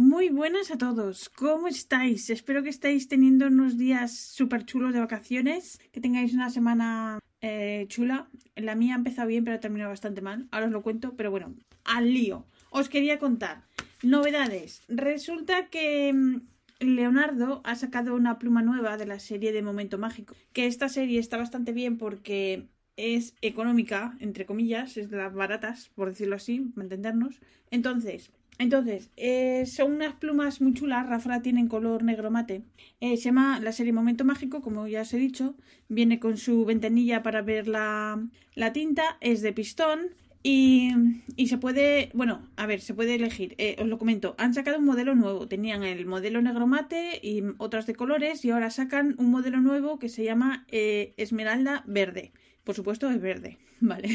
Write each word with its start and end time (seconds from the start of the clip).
Muy 0.00 0.28
buenas 0.28 0.70
a 0.70 0.78
todos, 0.78 1.28
¿cómo 1.28 1.66
estáis? 1.66 2.30
Espero 2.30 2.62
que 2.62 2.68
estéis 2.68 3.08
teniendo 3.08 3.48
unos 3.48 3.76
días 3.76 4.16
súper 4.16 4.64
chulos 4.64 4.92
de 4.92 5.00
vacaciones, 5.00 5.80
que 5.90 6.00
tengáis 6.00 6.34
una 6.34 6.50
semana 6.50 7.18
eh, 7.40 7.84
chula. 7.88 8.28
La 8.54 8.76
mía 8.76 8.94
ha 8.94 8.98
empezado 8.98 9.26
bien, 9.26 9.42
pero 9.42 9.56
ha 9.56 9.60
terminado 9.60 9.90
bastante 9.90 10.20
mal. 10.20 10.46
Ahora 10.52 10.66
os 10.66 10.72
lo 10.72 10.84
cuento, 10.84 11.16
pero 11.16 11.32
bueno, 11.32 11.52
al 11.82 12.14
lío. 12.14 12.46
Os 12.70 12.88
quería 12.88 13.18
contar 13.18 13.64
novedades. 14.04 14.82
Resulta 14.86 15.66
que 15.66 16.12
mm, 16.12 16.42
Leonardo 16.78 17.60
ha 17.64 17.74
sacado 17.74 18.14
una 18.14 18.38
pluma 18.38 18.62
nueva 18.62 18.98
de 18.98 19.06
la 19.06 19.18
serie 19.18 19.50
de 19.50 19.62
Momento 19.62 19.98
Mágico. 19.98 20.36
Que 20.52 20.66
esta 20.66 20.88
serie 20.88 21.18
está 21.18 21.38
bastante 21.38 21.72
bien 21.72 21.98
porque 21.98 22.68
es 22.94 23.34
económica, 23.42 24.16
entre 24.20 24.46
comillas, 24.46 24.96
es 24.96 25.10
de 25.10 25.16
las 25.16 25.34
baratas, 25.34 25.90
por 25.96 26.08
decirlo 26.10 26.36
así, 26.36 26.60
para 26.60 26.84
entendernos. 26.84 27.40
Entonces, 27.72 28.30
entonces, 28.58 29.10
eh, 29.16 29.66
son 29.66 29.92
unas 29.92 30.14
plumas 30.14 30.60
muy 30.60 30.74
chulas. 30.74 31.08
Rafa 31.08 31.28
la 31.30 31.42
tiene 31.42 31.60
en 31.60 31.68
color 31.68 32.02
negro 32.02 32.30
mate. 32.30 32.62
Eh, 33.00 33.16
se 33.16 33.24
llama 33.24 33.60
la 33.60 33.70
serie 33.70 33.92
Momento 33.92 34.24
Mágico, 34.24 34.60
como 34.62 34.88
ya 34.88 35.02
os 35.02 35.14
he 35.14 35.18
dicho. 35.18 35.54
Viene 35.88 36.18
con 36.18 36.36
su 36.36 36.64
ventanilla 36.64 37.22
para 37.22 37.42
ver 37.42 37.68
la, 37.68 38.20
la 38.54 38.72
tinta. 38.72 39.16
Es 39.20 39.42
de 39.42 39.52
pistón. 39.52 40.08
Y, 40.42 40.92
y, 41.36 41.48
se 41.48 41.58
puede, 41.58 42.10
bueno, 42.14 42.48
a 42.56 42.66
ver, 42.66 42.80
se 42.80 42.94
puede 42.94 43.14
elegir. 43.14 43.54
Eh, 43.58 43.76
os 43.78 43.86
lo 43.86 43.98
comento. 43.98 44.34
Han 44.38 44.54
sacado 44.54 44.78
un 44.78 44.84
modelo 44.86 45.14
nuevo. 45.14 45.46
Tenían 45.46 45.84
el 45.84 46.06
modelo 46.06 46.42
negro 46.42 46.66
mate 46.66 47.20
y 47.22 47.42
otras 47.58 47.86
de 47.86 47.94
colores. 47.94 48.44
Y 48.44 48.50
ahora 48.50 48.70
sacan 48.70 49.14
un 49.18 49.30
modelo 49.30 49.60
nuevo 49.60 50.00
que 50.00 50.08
se 50.08 50.24
llama 50.24 50.66
Esmeralda 50.68 51.84
Verde. 51.86 52.32
Por 52.64 52.74
supuesto, 52.74 53.08
es 53.08 53.20
verde. 53.20 53.58
Vale. 53.80 54.08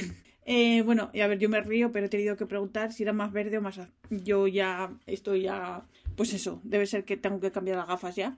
Eh, 0.45 0.81
bueno, 0.81 1.09
a 1.13 1.27
ver, 1.27 1.39
yo 1.39 1.49
me 1.49 1.61
río, 1.61 1.91
pero 1.91 2.05
he 2.05 2.09
tenido 2.09 2.35
que 2.35 2.45
preguntar 2.45 2.91
si 2.91 3.03
era 3.03 3.13
más 3.13 3.31
verde 3.31 3.57
o 3.57 3.61
más 3.61 3.77
azul. 3.77 3.93
Yo 4.09 4.47
ya 4.47 4.91
estoy 5.05 5.43
ya, 5.43 5.85
pues 6.15 6.33
eso, 6.33 6.59
debe 6.63 6.85
ser 6.85 7.05
que 7.05 7.17
tengo 7.17 7.39
que 7.39 7.51
cambiar 7.51 7.77
las 7.77 7.87
gafas 7.87 8.15
ya. 8.15 8.37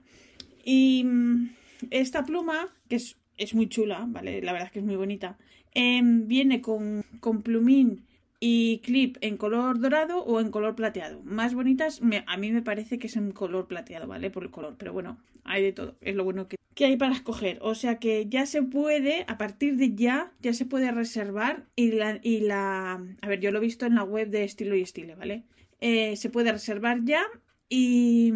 Y 0.64 1.04
mm, 1.04 1.50
esta 1.90 2.24
pluma, 2.24 2.68
que 2.88 2.96
es, 2.96 3.16
es 3.36 3.54
muy 3.54 3.68
chula, 3.68 4.04
¿vale? 4.08 4.40
La 4.42 4.52
verdad 4.52 4.66
es 4.68 4.72
que 4.72 4.78
es 4.78 4.84
muy 4.84 4.96
bonita. 4.96 5.36
Em, 5.74 6.26
viene 6.26 6.60
con, 6.60 7.04
con 7.20 7.42
plumín 7.42 8.06
y 8.40 8.80
clip 8.84 9.16
en 9.20 9.36
color 9.36 9.80
dorado 9.80 10.22
o 10.24 10.40
en 10.40 10.50
color 10.50 10.74
plateado. 10.74 11.20
Más 11.24 11.54
bonitas, 11.54 12.00
a 12.26 12.36
mí 12.36 12.52
me 12.52 12.62
parece 12.62 12.98
que 12.98 13.06
es 13.06 13.16
en 13.16 13.32
color 13.32 13.66
plateado, 13.66 14.06
¿vale? 14.06 14.30
Por 14.30 14.44
el 14.44 14.50
color, 14.50 14.76
pero 14.78 14.92
bueno, 14.92 15.18
hay 15.44 15.62
de 15.62 15.72
todo. 15.72 15.96
Es 16.00 16.14
lo 16.14 16.24
bueno 16.24 16.48
que, 16.48 16.56
que, 16.74 16.84
hay 16.84 16.96
para 16.96 17.14
escoger. 17.14 17.58
O 17.62 17.74
sea 17.74 17.98
que 17.98 18.26
ya 18.28 18.46
se 18.46 18.62
puede, 18.62 19.24
a 19.28 19.38
partir 19.38 19.76
de 19.76 19.94
ya, 19.94 20.32
ya 20.40 20.52
se 20.52 20.66
puede 20.66 20.90
reservar 20.92 21.66
y 21.76 21.92
la, 21.92 22.20
y 22.22 22.40
la... 22.40 23.02
A 23.22 23.28
ver, 23.28 23.40
yo 23.40 23.50
lo 23.50 23.58
he 23.58 23.62
visto 23.62 23.86
en 23.86 23.94
la 23.94 24.04
web 24.04 24.28
de 24.28 24.44
Estilo 24.44 24.76
y 24.76 24.82
Estilo, 24.82 25.16
¿vale? 25.16 25.44
Eh, 25.80 26.16
se 26.16 26.30
puede 26.30 26.52
reservar 26.52 27.04
ya 27.04 27.22
y, 27.68 28.32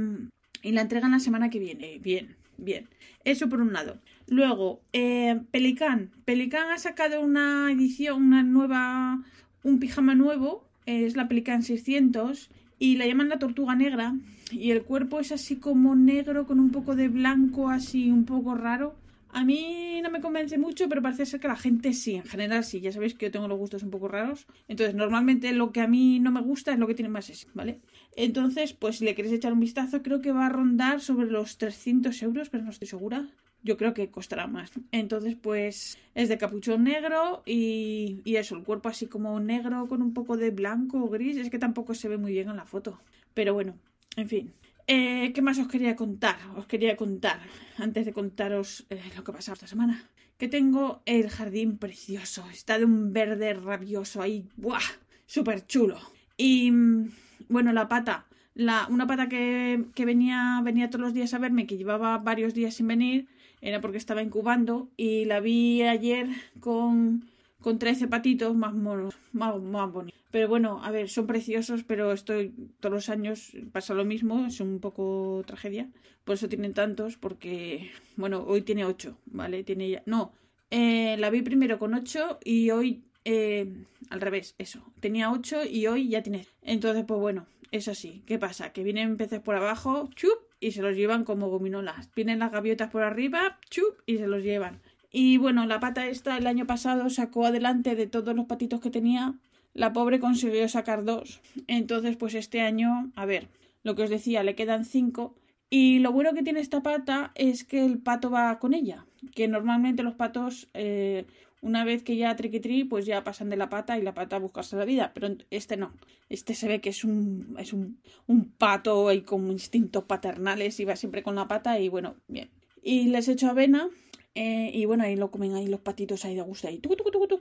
y 0.62 0.72
la 0.72 0.82
entregan 0.82 1.10
la 1.10 1.20
semana 1.20 1.50
que 1.50 1.58
viene. 1.58 1.98
Bien, 1.98 2.36
bien. 2.56 2.88
Eso 3.24 3.48
por 3.50 3.60
un 3.60 3.72
lado. 3.74 3.98
Luego, 4.26 4.80
eh, 4.92 5.40
Pelican. 5.50 6.10
Pelican 6.24 6.70
ha 6.70 6.78
sacado 6.78 7.20
una 7.20 7.70
edición, 7.70 8.22
una 8.22 8.42
nueva 8.42 9.22
un 9.62 9.78
pijama 9.78 10.14
nuevo, 10.14 10.64
es 10.86 11.16
la 11.16 11.28
Pelican 11.28 11.62
600 11.62 12.50
y 12.78 12.96
la 12.96 13.06
llaman 13.06 13.28
la 13.28 13.38
tortuga 13.38 13.74
negra 13.74 14.14
y 14.50 14.70
el 14.70 14.82
cuerpo 14.82 15.20
es 15.20 15.32
así 15.32 15.56
como 15.56 15.94
negro 15.94 16.46
con 16.46 16.58
un 16.58 16.70
poco 16.70 16.96
de 16.96 17.08
blanco 17.08 17.68
así 17.68 18.10
un 18.10 18.24
poco 18.24 18.54
raro. 18.54 18.96
A 19.32 19.44
mí 19.44 20.00
no 20.02 20.10
me 20.10 20.20
convence 20.20 20.58
mucho, 20.58 20.88
pero 20.88 21.02
parece 21.02 21.24
ser 21.24 21.38
que 21.38 21.46
la 21.46 21.54
gente 21.54 21.92
sí, 21.92 22.16
en 22.16 22.24
general 22.24 22.64
sí. 22.64 22.80
Ya 22.80 22.90
sabéis 22.90 23.14
que 23.14 23.26
yo 23.26 23.30
tengo 23.30 23.46
los 23.46 23.58
gustos 23.58 23.84
un 23.84 23.90
poco 23.90 24.08
raros. 24.08 24.46
Entonces, 24.66 24.96
normalmente 24.96 25.52
lo 25.52 25.70
que 25.70 25.80
a 25.80 25.86
mí 25.86 26.18
no 26.18 26.32
me 26.32 26.40
gusta 26.40 26.72
es 26.72 26.80
lo 26.80 26.88
que 26.88 26.94
tiene 26.94 27.10
más 27.10 27.30
ese, 27.30 27.46
¿vale? 27.54 27.78
Entonces, 28.16 28.72
pues 28.72 28.98
si 28.98 29.04
le 29.04 29.14
queréis 29.14 29.34
echar 29.34 29.52
un 29.52 29.60
vistazo, 29.60 30.02
creo 30.02 30.20
que 30.20 30.32
va 30.32 30.46
a 30.46 30.48
rondar 30.48 31.00
sobre 31.00 31.30
los 31.30 31.58
300 31.58 32.20
euros, 32.22 32.50
pero 32.50 32.64
no 32.64 32.70
estoy 32.70 32.88
segura 32.88 33.28
yo 33.62 33.76
creo 33.76 33.94
que 33.94 34.10
costará 34.10 34.46
más. 34.46 34.70
Entonces, 34.92 35.36
pues 35.40 35.98
es 36.14 36.28
de 36.28 36.38
capuchón 36.38 36.84
negro 36.84 37.42
y, 37.46 38.20
y, 38.24 38.36
eso, 38.36 38.56
el 38.56 38.64
cuerpo 38.64 38.88
así 38.88 39.06
como 39.06 39.38
negro 39.40 39.86
con 39.88 40.02
un 40.02 40.14
poco 40.14 40.36
de 40.36 40.50
blanco 40.50 41.02
o 41.02 41.08
gris. 41.08 41.36
Es 41.36 41.50
que 41.50 41.58
tampoco 41.58 41.94
se 41.94 42.08
ve 42.08 42.18
muy 42.18 42.32
bien 42.32 42.48
en 42.48 42.56
la 42.56 42.66
foto. 42.66 43.00
Pero 43.34 43.54
bueno, 43.54 43.74
en 44.16 44.28
fin. 44.28 44.52
Eh, 44.92 45.32
¿Qué 45.32 45.40
más 45.40 45.56
os 45.58 45.68
quería 45.68 45.94
contar? 45.94 46.36
Os 46.56 46.66
quería 46.66 46.96
contar, 46.96 47.38
antes 47.78 48.04
de 48.04 48.12
contaros 48.12 48.86
eh, 48.90 49.00
lo 49.16 49.22
que 49.22 49.30
ha 49.30 49.34
pasado 49.34 49.54
esta 49.54 49.68
semana, 49.68 50.10
que 50.36 50.48
tengo 50.48 51.00
el 51.06 51.30
jardín 51.30 51.78
precioso. 51.78 52.44
Está 52.50 52.76
de 52.76 52.86
un 52.86 53.12
verde 53.12 53.54
rabioso 53.54 54.20
ahí. 54.20 54.48
¡Buah! 54.56 54.80
Súper 55.26 55.64
chulo. 55.66 56.00
Y 56.36 56.72
mm, 56.72 57.10
bueno, 57.48 57.72
la 57.72 57.88
pata. 57.88 58.26
La, 58.54 58.88
una 58.90 59.06
pata 59.06 59.28
que, 59.28 59.84
que 59.94 60.04
venía, 60.04 60.60
venía 60.64 60.90
todos 60.90 61.04
los 61.04 61.14
días 61.14 61.34
a 61.34 61.38
verme, 61.38 61.68
que 61.68 61.76
llevaba 61.76 62.18
varios 62.18 62.52
días 62.52 62.74
sin 62.74 62.88
venir, 62.88 63.28
era 63.60 63.80
porque 63.80 63.98
estaba 63.98 64.22
incubando 64.22 64.88
y 64.96 65.24
la 65.24 65.40
vi 65.40 65.82
ayer 65.82 66.28
con, 66.60 67.28
con 67.60 67.78
13 67.78 68.08
patitos 68.08 68.56
más 68.56 68.74
monos, 68.74 69.14
más, 69.32 69.60
más 69.60 69.92
bonitos. 69.92 70.20
Pero 70.30 70.48
bueno, 70.48 70.80
a 70.84 70.90
ver, 70.90 71.08
son 71.08 71.26
preciosos, 71.26 71.82
pero 71.82 72.12
estoy 72.12 72.52
todos 72.78 72.94
los 72.94 73.08
años 73.08 73.52
pasa 73.72 73.94
lo 73.94 74.04
mismo, 74.04 74.46
es 74.46 74.60
un 74.60 74.78
poco 74.78 75.42
tragedia. 75.46 75.90
Por 76.24 76.34
eso 76.34 76.48
tienen 76.48 76.74
tantos, 76.74 77.16
porque, 77.16 77.90
bueno, 78.16 78.44
hoy 78.46 78.62
tiene 78.62 78.84
8, 78.84 79.16
¿vale? 79.26 79.64
Tiene 79.64 79.90
ya, 79.90 80.02
no, 80.06 80.32
eh, 80.70 81.16
la 81.18 81.30
vi 81.30 81.42
primero 81.42 81.78
con 81.78 81.94
8 81.94 82.38
y 82.44 82.70
hoy, 82.70 83.02
eh, 83.24 83.72
al 84.08 84.20
revés, 84.20 84.54
eso, 84.58 84.84
tenía 85.00 85.32
8 85.32 85.64
y 85.64 85.88
hoy 85.88 86.08
ya 86.08 86.22
tiene. 86.22 86.46
Entonces, 86.62 87.04
pues 87.04 87.18
bueno, 87.18 87.46
es 87.70 87.88
así. 87.88 88.22
¿Qué 88.26 88.38
pasa? 88.38 88.72
Que 88.72 88.82
vienen 88.82 89.16
peces 89.16 89.40
por 89.40 89.56
abajo, 89.56 90.08
chup, 90.14 90.38
y 90.60 90.72
se 90.72 90.82
los 90.82 90.96
llevan 90.96 91.24
como 91.24 91.48
gominolas. 91.48 92.10
Vienen 92.14 92.38
las 92.38 92.52
gaviotas 92.52 92.90
por 92.90 93.02
arriba, 93.02 93.58
chup, 93.70 93.98
y 94.06 94.18
se 94.18 94.26
los 94.26 94.42
llevan. 94.42 94.80
Y 95.12 95.38
bueno, 95.38 95.66
la 95.66 95.80
pata 95.80 96.06
esta 96.06 96.36
el 96.36 96.46
año 96.46 96.66
pasado 96.66 97.10
sacó 97.10 97.46
adelante 97.46 97.96
de 97.96 98.06
todos 98.06 98.34
los 98.34 98.46
patitos 98.46 98.80
que 98.80 98.90
tenía. 98.90 99.34
La 99.74 99.92
pobre 99.92 100.20
consiguió 100.20 100.68
sacar 100.68 101.04
dos. 101.04 101.40
Entonces, 101.66 102.16
pues 102.16 102.34
este 102.34 102.60
año, 102.60 103.10
a 103.16 103.24
ver, 103.24 103.48
lo 103.82 103.94
que 103.94 104.02
os 104.04 104.10
decía, 104.10 104.42
le 104.42 104.54
quedan 104.54 104.84
cinco. 104.84 105.34
Y 105.68 106.00
lo 106.00 106.12
bueno 106.12 106.32
que 106.32 106.42
tiene 106.42 106.60
esta 106.60 106.82
pata 106.82 107.32
es 107.34 107.64
que 107.64 107.84
el 107.84 107.98
pato 107.98 108.30
va 108.30 108.58
con 108.58 108.74
ella. 108.74 109.06
Que 109.34 109.48
normalmente 109.48 110.02
los 110.02 110.14
patos, 110.14 110.68
eh, 110.74 111.26
una 111.60 111.84
vez 111.84 112.02
que 112.02 112.16
ya 112.16 112.34
triquitri, 112.36 112.84
pues 112.84 113.06
ya 113.06 113.22
pasan 113.22 113.50
de 113.50 113.56
la 113.56 113.68
pata 113.68 113.98
y 113.98 114.02
la 114.02 114.14
pata 114.14 114.38
buscarse 114.38 114.76
la 114.76 114.84
vida. 114.84 115.12
Pero 115.14 115.36
este 115.50 115.76
no. 115.76 115.92
Este 116.28 116.54
se 116.54 116.68
ve 116.68 116.80
que 116.80 116.90
es 116.90 117.04
un, 117.04 117.56
es 117.58 117.72
un, 117.72 118.00
un 118.26 118.50
pato 118.50 119.12
y 119.12 119.22
con 119.22 119.50
instintos 119.50 120.04
paternales 120.04 120.80
y 120.80 120.84
va 120.84 120.96
siempre 120.96 121.22
con 121.22 121.34
la 121.34 121.48
pata 121.48 121.78
y 121.78 121.88
bueno, 121.88 122.16
bien. 122.28 122.50
Y 122.82 123.08
les 123.08 123.28
echo 123.28 123.48
avena 123.48 123.90
eh, 124.34 124.70
y 124.72 124.84
bueno, 124.84 125.04
ahí 125.04 125.16
lo 125.16 125.30
comen 125.30 125.54
ahí 125.54 125.66
los 125.66 125.80
patitos 125.80 126.24
ahí 126.24 126.34
de 126.34 126.42
gusto 126.42 126.68
ahí, 126.68 126.80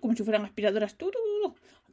como 0.01 0.15
si 0.15 0.23
fueran 0.23 0.43
aspiradoras. 0.43 0.95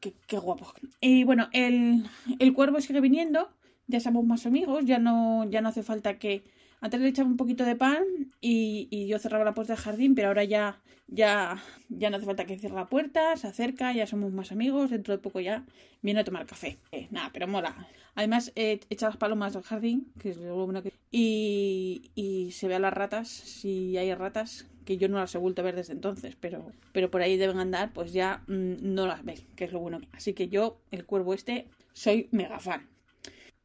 Qué, 0.00 0.14
qué 0.26 0.38
guapos. 0.38 0.74
Y 1.00 1.24
bueno, 1.24 1.48
el, 1.52 2.04
el 2.38 2.52
cuervo 2.52 2.80
sigue 2.80 3.00
viniendo. 3.00 3.48
Ya 3.86 4.00
somos 4.00 4.24
más 4.24 4.46
amigos. 4.46 4.84
Ya 4.84 4.98
no, 4.98 5.48
ya 5.48 5.60
no 5.60 5.68
hace 5.68 5.82
falta 5.82 6.18
que 6.18 6.44
antes 6.86 7.00
le 7.00 7.08
echaba 7.08 7.28
un 7.28 7.36
poquito 7.36 7.64
de 7.64 7.76
pan 7.76 8.04
y, 8.40 9.06
yo 9.06 9.18
cerraba 9.18 9.44
la 9.44 9.54
puerta 9.54 9.74
del 9.74 9.82
jardín, 9.82 10.14
pero 10.14 10.28
ahora 10.28 10.44
ya, 10.44 10.80
ya, 11.08 11.62
ya 11.88 12.10
no 12.10 12.16
hace 12.16 12.26
falta 12.26 12.46
que 12.46 12.58
cierre 12.58 12.76
la 12.76 12.88
puerta, 12.88 13.36
se 13.36 13.48
acerca, 13.48 13.92
ya 13.92 14.06
somos 14.06 14.32
más 14.32 14.52
amigos, 14.52 14.90
dentro 14.90 15.14
de 15.14 15.18
poco 15.18 15.40
ya 15.40 15.64
viene 16.02 16.20
a 16.20 16.24
tomar 16.24 16.46
café. 16.46 16.78
Eh, 16.92 17.08
nada, 17.10 17.30
pero 17.32 17.48
mola. 17.48 17.88
Además, 18.14 18.52
he 18.54 18.80
echado 18.88 19.10
las 19.10 19.18
palomas 19.18 19.52
del 19.52 19.62
jardín, 19.62 20.12
que 20.18 20.30
es 20.30 20.36
lo 20.38 20.64
bueno 20.64 20.82
que... 20.82 20.92
Y, 21.10 22.10
y 22.14 22.52
se 22.52 22.68
ve 22.68 22.76
a 22.76 22.78
las 22.78 22.94
ratas, 22.94 23.28
si 23.28 23.96
hay 23.98 24.14
ratas, 24.14 24.66
que 24.84 24.96
yo 24.96 25.08
no 25.08 25.18
las 25.18 25.34
he 25.34 25.38
vuelto 25.38 25.62
a 25.62 25.64
ver 25.64 25.74
desde 25.74 25.92
entonces, 25.92 26.36
pero, 26.38 26.70
pero 26.92 27.10
por 27.10 27.20
ahí 27.20 27.36
deben 27.36 27.58
andar, 27.58 27.92
pues 27.92 28.12
ya 28.12 28.42
mmm, 28.46 28.74
no 28.80 29.06
las 29.06 29.24
ves, 29.24 29.44
que 29.56 29.64
es 29.64 29.72
lo 29.72 29.80
bueno. 29.80 30.00
Así 30.12 30.32
que 30.32 30.48
yo, 30.48 30.78
el 30.92 31.04
cuervo 31.04 31.34
este, 31.34 31.66
soy 31.92 32.28
mega 32.30 32.60
fan. 32.60 32.88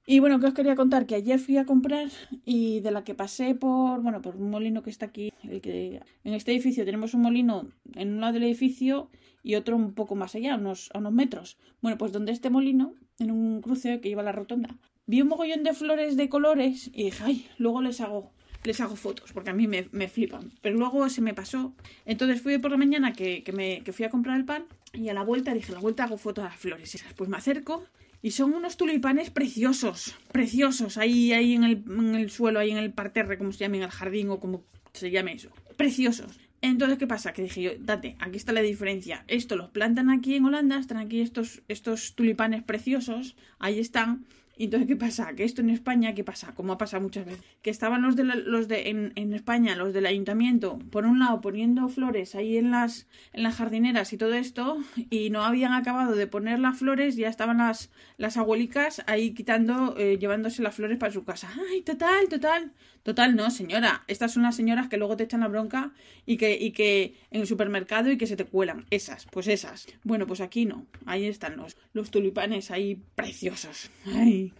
Y 0.06 0.20
bueno, 0.20 0.40
que 0.40 0.48
os 0.48 0.54
quería 0.54 0.76
contar 0.76 1.06
que 1.06 1.16
ayer 1.16 1.40
fui 1.40 1.58
a 1.58 1.66
comprar 1.66 2.10
y 2.44 2.80
de 2.80 2.92
la 2.92 3.04
que 3.04 3.14
pasé 3.14 3.54
por, 3.54 4.02
bueno, 4.02 4.22
por 4.22 4.36
un 4.36 4.50
molino 4.50 4.82
que 4.82 4.90
está 4.90 5.08
aquí, 5.08 5.32
el 5.44 5.62
que 5.62 6.02
en 6.24 6.34
este 6.34 6.52
edificio 6.52 6.86
tenemos 6.86 7.14
un 7.14 7.22
molino 7.22 7.70
en 7.96 8.14
un 8.14 8.22
lado 8.22 8.34
del 8.34 8.44
edificio 8.44 9.10
y 9.44 9.56
otro 9.56 9.76
un 9.76 9.94
poco 9.94 10.16
más 10.16 10.34
allá, 10.34 10.56
unos, 10.56 10.90
a 10.94 10.98
unos 10.98 11.14
metros. 11.14 11.58
Bueno, 11.82 11.98
pues 12.00 12.12
donde 12.12 12.32
este 12.32 12.50
molino, 12.50 12.96
en 13.20 13.30
un 13.30 13.62
cruce 13.62 14.02
que 14.02 14.10
iba 14.10 14.22
a 14.22 14.26
la 14.26 14.32
rotonda, 14.32 14.76
vi 15.06 15.22
un 15.22 15.28
mogollón 15.28 15.64
de 15.64 15.74
flores 15.74 16.18
de 16.18 16.30
colores 16.30 16.90
y 16.94 17.06
dije, 17.06 17.24
ay, 17.24 17.48
luego 17.60 17.84
les 17.84 18.02
hago, 18.02 18.32
les 18.64 18.82
hago 18.82 18.96
fotos, 18.96 19.32
porque 19.34 19.52
a 19.52 19.54
mí 19.54 19.68
me, 19.68 19.88
me 19.92 20.08
flipan. 20.08 20.52
Pero 20.62 20.78
luego 20.78 21.10
se 21.10 21.22
me 21.22 21.36
pasó. 21.36 21.76
Entonces 22.06 22.42
fui 22.42 22.58
por 22.58 22.72
la 22.72 22.78
mañana 22.78 23.14
que, 23.14 23.44
que, 23.44 23.52
me, 23.52 23.82
que 23.84 23.94
fui 23.94 24.06
a 24.06 24.10
comprar 24.10 24.38
el 24.38 24.46
pan 24.46 24.66
y 24.94 25.10
a 25.10 25.14
la 25.14 25.24
vuelta 25.24 25.54
dije, 25.54 25.72
a 25.72 25.76
la 25.76 25.82
vuelta 25.82 26.06
hago 26.06 26.18
fotos 26.18 26.44
de 26.44 26.50
las 26.50 26.60
flores. 26.60 27.04
Pues 27.16 27.30
me 27.30 27.38
acerco 27.38 27.84
y 28.22 28.32
son 28.32 28.54
unos 28.54 28.78
tulipanes 28.78 29.30
preciosos, 29.30 30.16
preciosos, 30.32 30.98
ahí, 30.98 31.34
ahí 31.34 31.54
en 31.54 31.64
el, 31.64 31.84
en 31.88 32.16
el 32.16 32.30
suelo, 32.30 32.60
ahí 32.60 32.72
en 32.72 32.78
el 32.78 32.94
parterre, 32.94 33.38
como 33.38 33.52
se 33.52 33.60
llame, 33.60 33.78
en 33.78 33.84
el 33.84 33.90
jardín 33.90 34.30
o 34.30 34.40
como 34.40 34.64
se 34.94 35.10
llame 35.10 35.34
eso. 35.34 35.50
Preciosos. 35.78 36.40
Entonces, 36.62 37.00
¿qué 37.00 37.08
pasa? 37.08 37.34
Que 37.34 37.42
dije 37.42 37.62
yo, 37.62 37.72
date, 37.80 38.16
aquí 38.20 38.38
está 38.38 38.54
la 38.54 38.62
diferencia. 38.62 39.26
Esto 39.28 39.56
los 39.56 39.70
plantan 39.70 40.12
aquí 40.12 40.36
en 40.36 40.46
Holanda, 40.46 40.78
están 40.78 40.98
aquí 40.98 41.22
estos, 41.22 41.64
estos 41.68 42.14
tulipanes 42.14 42.62
preciosos, 42.62 43.36
ahí 43.58 43.80
están, 43.80 44.26
entonces, 44.58 44.88
¿qué 44.88 44.96
pasa? 44.96 45.34
Que 45.34 45.44
esto 45.44 45.62
en 45.62 45.70
España, 45.70 46.14
¿qué 46.14 46.24
pasa? 46.24 46.54
Como 46.54 46.74
ha 46.74 46.78
pasado 46.78 47.02
muchas 47.02 47.26
veces. 47.26 47.44
Que 47.62 47.70
estaban 47.70 48.02
los 48.02 48.16
de, 48.16 48.24
los 48.24 48.68
de 48.68 48.90
en, 48.90 49.14
en, 49.16 49.34
España, 49.34 49.76
los 49.76 49.94
del 49.94 50.06
ayuntamiento, 50.06 50.80
por 50.92 51.06
un 51.06 51.20
lado 51.20 51.42
poniendo 51.42 51.88
flores 51.90 52.36
ahí 52.36 52.58
en 52.58 52.72
las, 52.72 53.08
en 53.34 53.44
las 53.44 53.56
jardineras 53.56 54.14
y 54.14 54.18
todo 54.18 54.34
esto, 54.34 54.78
y 55.10 55.30
no 55.30 55.44
habían 55.44 55.74
acabado 55.74 56.16
de 56.16 56.28
poner 56.28 56.60
las 56.60 56.78
flores, 56.78 57.16
ya 57.16 57.28
estaban 57.28 57.58
las, 57.58 57.90
las 58.18 58.38
abuelicas 58.38 59.04
ahí 59.08 59.34
quitando, 59.34 59.96
eh, 59.98 60.18
llevándose 60.20 60.62
las 60.62 60.76
flores 60.76 60.98
para 60.98 61.12
su 61.12 61.24
casa. 61.24 61.50
¡Ay, 61.72 61.82
total, 61.82 62.28
total! 62.30 62.72
Total, 63.04 63.36
no, 63.36 63.50
señora. 63.50 64.04
Estas 64.08 64.34
son 64.34 64.44
las 64.44 64.56
señoras 64.56 64.88
que 64.88 64.98
luego 64.98 65.18
te 65.18 65.24
echan 65.24 65.40
la 65.40 65.48
bronca 65.48 65.92
y 66.26 66.38
que, 66.38 66.56
y 66.60 66.72
que 66.72 67.16
en 67.32 67.42
el 67.42 67.48
supermercado 67.48 68.12
y 68.12 68.18
que 68.18 68.28
se 68.28 68.36
te 68.36 68.46
cuelan. 68.46 68.86
Esas, 68.92 69.26
pues 69.32 69.48
esas. 69.48 69.88
Bueno, 70.04 70.28
pues 70.28 70.40
aquí 70.40 70.66
no. 70.66 70.86
Ahí 71.06 71.26
están 71.26 71.58
los, 71.58 71.78
los 71.94 72.12
tulipanes 72.12 72.70
ahí 72.70 73.02
preciosos. 73.16 73.90
Ay. 74.06 74.51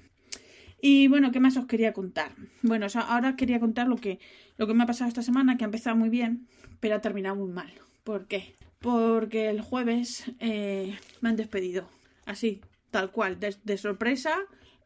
Y 0.82 1.08
bueno, 1.08 1.32
¿qué 1.32 1.40
más 1.40 1.58
os 1.58 1.66
quería 1.66 1.94
contar? 1.94 2.32
Bueno, 2.62 2.88
ahora 3.08 3.36
quería 3.36 3.60
contar 3.60 3.88
lo 3.88 3.98
que, 3.98 4.20
lo 4.58 4.68
que 4.68 4.74
me 4.74 4.84
ha 4.84 4.88
pasado 4.88 5.08
esta 5.08 5.22
semana, 5.22 5.58
que 5.58 5.64
ha 5.64 5.66
empezado 5.66 5.96
muy 5.96 6.10
bien, 6.10 6.48
pero 6.80 6.96
ha 6.96 7.02
terminado 7.02 7.36
muy 7.36 7.52
mal. 7.52 7.72
¿Por 8.04 8.28
qué? 8.28 8.56
Porque 8.80 9.50
el 9.50 9.62
jueves 9.62 10.26
eh, 10.40 10.98
me 11.22 11.30
han 11.30 11.36
despedido. 11.36 11.88
Así, 12.26 12.62
tal 12.90 13.12
cual, 13.12 13.40
de 13.40 13.78
sorpresa 13.78 14.36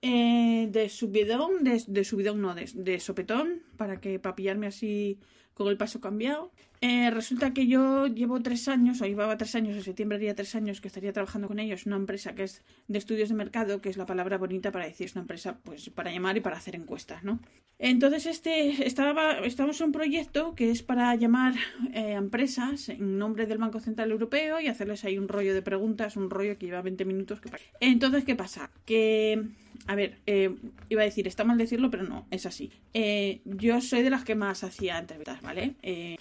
eh, 0.07 0.68
de 0.69 0.88
subidón, 0.89 1.63
de, 1.63 1.83
de 1.88 2.03
subidón 2.03 2.39
no, 2.39 2.53
de, 2.53 2.69
de, 2.75 3.00
sopetón, 3.00 3.63
para 3.75 4.00
que 4.00 4.19
para 4.19 4.36
pillarme 4.36 4.68
así 4.68 5.19
con 5.56 5.68
el 5.68 5.77
paso 5.77 6.00
cambiado. 6.00 6.51
Eh, 6.87 7.09
resulta 7.09 7.51
que 7.51 7.65
yo 7.65 8.05
llevo 8.05 8.43
tres 8.43 8.67
años, 8.67 9.01
o 9.01 9.05
llevaba 9.07 9.37
tres 9.37 9.55
años, 9.55 9.75
en 9.75 9.81
septiembre 9.81 10.17
haría 10.17 10.35
tres 10.35 10.53
años 10.53 10.81
que 10.81 10.87
estaría 10.87 11.11
trabajando 11.11 11.47
con 11.47 11.57
ellos, 11.57 11.87
una 11.87 11.95
empresa 11.95 12.35
que 12.35 12.43
es 12.43 12.61
de 12.87 12.99
estudios 12.99 13.29
de 13.29 13.33
mercado, 13.33 13.81
que 13.81 13.89
es 13.89 13.97
la 13.97 14.05
palabra 14.05 14.37
bonita 14.37 14.71
para 14.71 14.85
decir, 14.85 15.07
es 15.07 15.13
una 15.13 15.21
empresa 15.21 15.57
pues 15.63 15.89
para 15.89 16.11
llamar 16.11 16.37
y 16.37 16.41
para 16.41 16.57
hacer 16.57 16.75
encuestas, 16.75 17.23
¿no? 17.23 17.39
Entonces, 17.79 18.27
este 18.27 18.85
estaba, 18.85 19.39
estamos 19.39 19.81
en 19.81 19.87
un 19.87 19.93
proyecto 19.93 20.53
que 20.53 20.69
es 20.69 20.83
para 20.83 21.15
llamar 21.15 21.55
eh, 21.91 22.11
empresas 22.11 22.89
en 22.89 23.17
nombre 23.17 23.47
del 23.47 23.57
Banco 23.57 23.79
Central 23.79 24.11
Europeo 24.11 24.59
y 24.59 24.67
hacerles 24.67 25.05
ahí 25.05 25.17
un 25.17 25.27
rollo 25.27 25.55
de 25.55 25.63
preguntas, 25.63 26.15
un 26.17 26.29
rollo 26.29 26.55
que 26.59 26.67
lleva 26.67 26.83
20 26.83 27.03
minutos. 27.03 27.41
Entonces, 27.79 28.25
¿qué 28.25 28.35
pasa? 28.35 28.69
Que, 28.85 29.43
a 29.88 29.95
ver, 29.95 30.18
eh, 30.25 30.56
iba 30.89 31.01
a 31.01 31.06
decir, 31.06 31.27
está 31.27 31.44
mal 31.44 31.57
decirlo, 31.57 31.89
pero 31.89 32.04
no, 32.04 32.25
es 32.31 32.45
así. 32.45 32.72
yo 33.45 33.81
soy 33.81 34.04
de 34.04 34.10
las 34.10 34.24
que 34.24 34.36
más 34.36 34.63
hacía 34.63 35.00
entrevistas, 35.00 35.42
¿vale? 35.42 35.75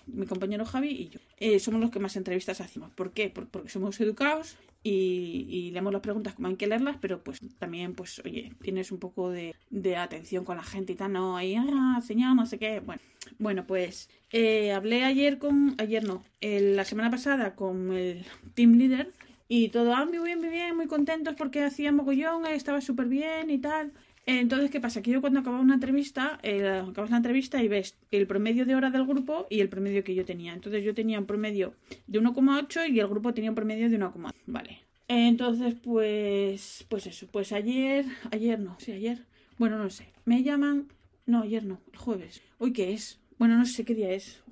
mi 0.07 0.27
compañero 0.27 0.65
Javi 0.65 0.89
y 0.91 1.09
yo. 1.09 1.21
Eh, 1.39 1.59
somos 1.59 1.81
los 1.81 1.91
que 1.91 1.99
más 1.99 2.17
entrevistas 2.17 2.61
hacemos. 2.61 2.91
¿Por 2.93 3.13
qué? 3.13 3.31
porque 3.31 3.69
somos 3.69 4.01
educados 4.01 4.57
y, 4.83 5.71
leemos 5.73 5.93
las 5.93 6.03
preguntas 6.03 6.35
como 6.35 6.49
hay 6.49 6.57
que 6.57 6.67
leerlas, 6.67 6.97
pero 7.01 7.23
pues 7.23 7.41
también, 7.59 7.95
pues, 7.95 8.21
oye, 8.25 8.53
tienes 8.63 8.93
un 8.93 8.99
poco 8.99 9.31
de, 9.31 9.55
atención 9.97 10.45
con 10.45 10.57
la 10.57 10.63
gente 10.63 10.93
y 10.93 10.97
tal, 10.97 11.13
no, 11.13 11.37
ahí, 11.37 11.57
ah, 11.57 12.01
señal, 12.03 12.37
no 12.37 12.47
sé 12.47 12.59
qué. 12.59 12.81
Bueno, 12.81 13.01
bueno 13.39 13.67
pues 13.67 14.11
eh, 14.31 14.73
hablé 14.73 15.05
ayer 15.05 15.39
con, 15.39 15.75
ayer 15.79 16.05
no, 16.05 16.23
la 16.41 16.85
semana 16.85 17.11
pasada 17.11 17.55
con 17.55 17.93
el 17.93 18.25
team 18.55 18.75
leader 18.75 19.11
y 19.57 19.69
todo, 19.69 19.95
ah, 19.95 20.05
muy 20.05 20.19
bien, 20.19 20.41
muy 20.41 20.49
bien, 20.49 20.75
muy 20.75 20.89
contentos 20.89 21.37
porque 21.37 21.63
hacía 21.63 21.93
mogollón, 21.93 22.45
estaba 22.47 22.81
súper 22.81 23.07
bien 23.07 23.51
y 23.51 23.59
tal. 23.59 23.93
Entonces, 24.27 24.69
¿qué 24.69 24.81
pasa? 24.81 25.01
Que 25.01 25.13
yo 25.13 25.21
cuando 25.21 25.39
acabo 25.39 25.61
una 25.61 25.75
entrevista, 25.75 26.41
eh, 26.43 26.83
acabas 26.85 27.11
la 27.13 27.19
entrevista 27.19 27.63
y 27.63 27.69
ves 27.69 27.95
el 28.11 28.27
promedio 28.27 28.67
de 28.67 28.75
hora 28.75 28.91
del 28.91 29.07
grupo 29.07 29.47
y 29.49 29.61
el 29.61 29.69
promedio 29.69 30.03
que 30.03 30.13
yo 30.13 30.25
tenía. 30.25 30.55
Entonces 30.55 30.83
yo 30.83 30.93
tenía 30.93 31.21
un 31.21 31.27
promedio 31.27 31.75
de 32.09 32.21
1,8 32.21 32.91
y 32.91 32.99
el 32.99 33.07
grupo 33.07 33.33
tenía 33.33 33.51
un 33.51 33.55
promedio 33.55 33.89
de 33.89 33.97
1,8. 33.97 34.33
Vale. 34.47 34.81
Entonces, 35.07 35.77
pues, 35.81 36.85
pues 36.89 37.07
eso. 37.07 37.29
Pues 37.31 37.53
ayer, 37.53 38.07
ayer 38.33 38.59
no, 38.59 38.75
sí, 38.81 38.91
ayer. 38.91 39.25
Bueno, 39.57 39.79
no 39.79 39.89
sé. 39.89 40.09
Me 40.25 40.43
llaman, 40.43 40.89
no, 41.27 41.43
ayer 41.43 41.65
no, 41.65 41.81
el 41.93 41.99
jueves. 42.01 42.43
¿Hoy 42.59 42.73
qué 42.73 42.93
es? 42.93 43.21
Bueno, 43.39 43.57
no 43.57 43.67
sé 43.67 43.85
qué 43.85 43.95
día 43.95 44.11
es. 44.11 44.43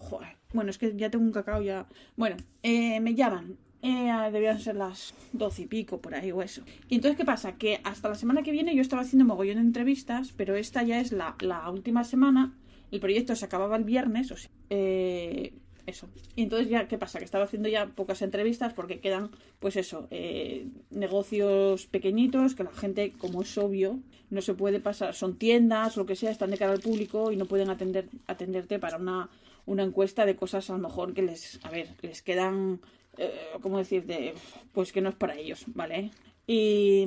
Bueno, 0.53 0.71
es 0.71 0.79
que 0.79 0.95
ya 0.95 1.11
tengo 1.11 1.25
un 1.25 1.33
cacao 1.33 1.61
ya. 1.61 1.89
Bueno, 2.15 2.37
eh, 2.63 3.01
me 3.01 3.17
llaman 3.17 3.57
eh, 3.83 4.13
debían 4.33 4.61
ser 4.61 4.77
las 4.77 5.13
doce 5.33 5.63
y 5.63 5.67
pico 5.67 6.01
por 6.01 6.15
ahí 6.15 6.31
o 6.31 6.41
eso. 6.41 6.63
Y 6.89 6.95
entonces, 6.95 7.17
¿qué 7.17 7.25
pasa? 7.25 7.57
Que 7.59 7.81
hasta 7.83 8.09
la 8.09 8.15
semana 8.15 8.43
que 8.43 8.53
viene 8.53 8.75
yo 8.75 8.81
estaba 8.81 9.03
haciendo 9.03 9.25
mogollón 9.25 9.57
de 9.57 9.63
entrevistas, 9.63 10.33
pero 10.37 10.55
esta 10.55 10.83
ya 10.85 11.01
es 11.01 11.13
la, 11.13 11.37
la 11.41 11.69
última 11.69 12.05
semana. 12.05 12.57
El 12.93 13.01
proyecto 13.01 13.35
se 13.35 13.45
acababa 13.45 13.77
el 13.77 13.85
viernes, 13.85 14.31
o 14.31 14.37
sea, 14.37 14.51
eh, 14.71 15.53
eso. 15.87 16.09
Y 16.37 16.43
entonces 16.45 16.69
ya, 16.69 16.87
¿qué 16.87 16.99
pasa? 16.99 17.19
Que 17.19 17.25
estaba 17.25 17.45
haciendo 17.45 17.69
ya 17.69 17.87
pocas 17.87 18.23
entrevistas 18.23 18.73
porque 18.73 19.01
quedan, 19.01 19.31
pues 19.59 19.77
eso, 19.77 20.07
eh, 20.11 20.69
negocios 20.91 21.87
pequeñitos 21.87 22.55
que 22.55 22.65
la 22.65 22.73
gente, 22.73 23.13
como 23.19 23.43
es 23.43 23.59
obvio, 23.59 23.99
no 24.31 24.41
se 24.43 24.55
puede 24.55 24.81
pasar, 24.81 25.15
son 25.15 25.37
tiendas 25.37 25.97
lo 25.97 26.07
que 26.07 26.17
sea, 26.17 26.31
están 26.31 26.51
de 26.51 26.59
cara 26.59 26.73
al 26.73 26.81
público 26.81 27.33
y 27.33 27.37
no 27.37 27.47
pueden 27.47 27.69
atender, 27.69 28.09
atenderte 28.27 28.79
para 28.79 28.97
una, 28.97 29.29
una 29.67 29.83
encuesta 29.83 30.27
de 30.27 30.37
cosas 30.37 30.69
a 30.71 30.75
lo 30.75 30.79
mejor 30.81 31.15
que 31.15 31.23
les, 31.23 31.61
a 31.65 31.71
ver, 31.71 31.89
les 32.03 32.23
quedan 32.23 32.81
eh, 33.19 33.31
¿cómo 33.61 33.79
decirte? 33.79 34.35
Pues 34.73 34.93
que 34.93 35.01
no 35.01 35.11
es 35.11 35.15
para 35.15 35.37
ellos, 35.37 35.65
¿vale? 35.69 36.11
Y, 36.47 37.07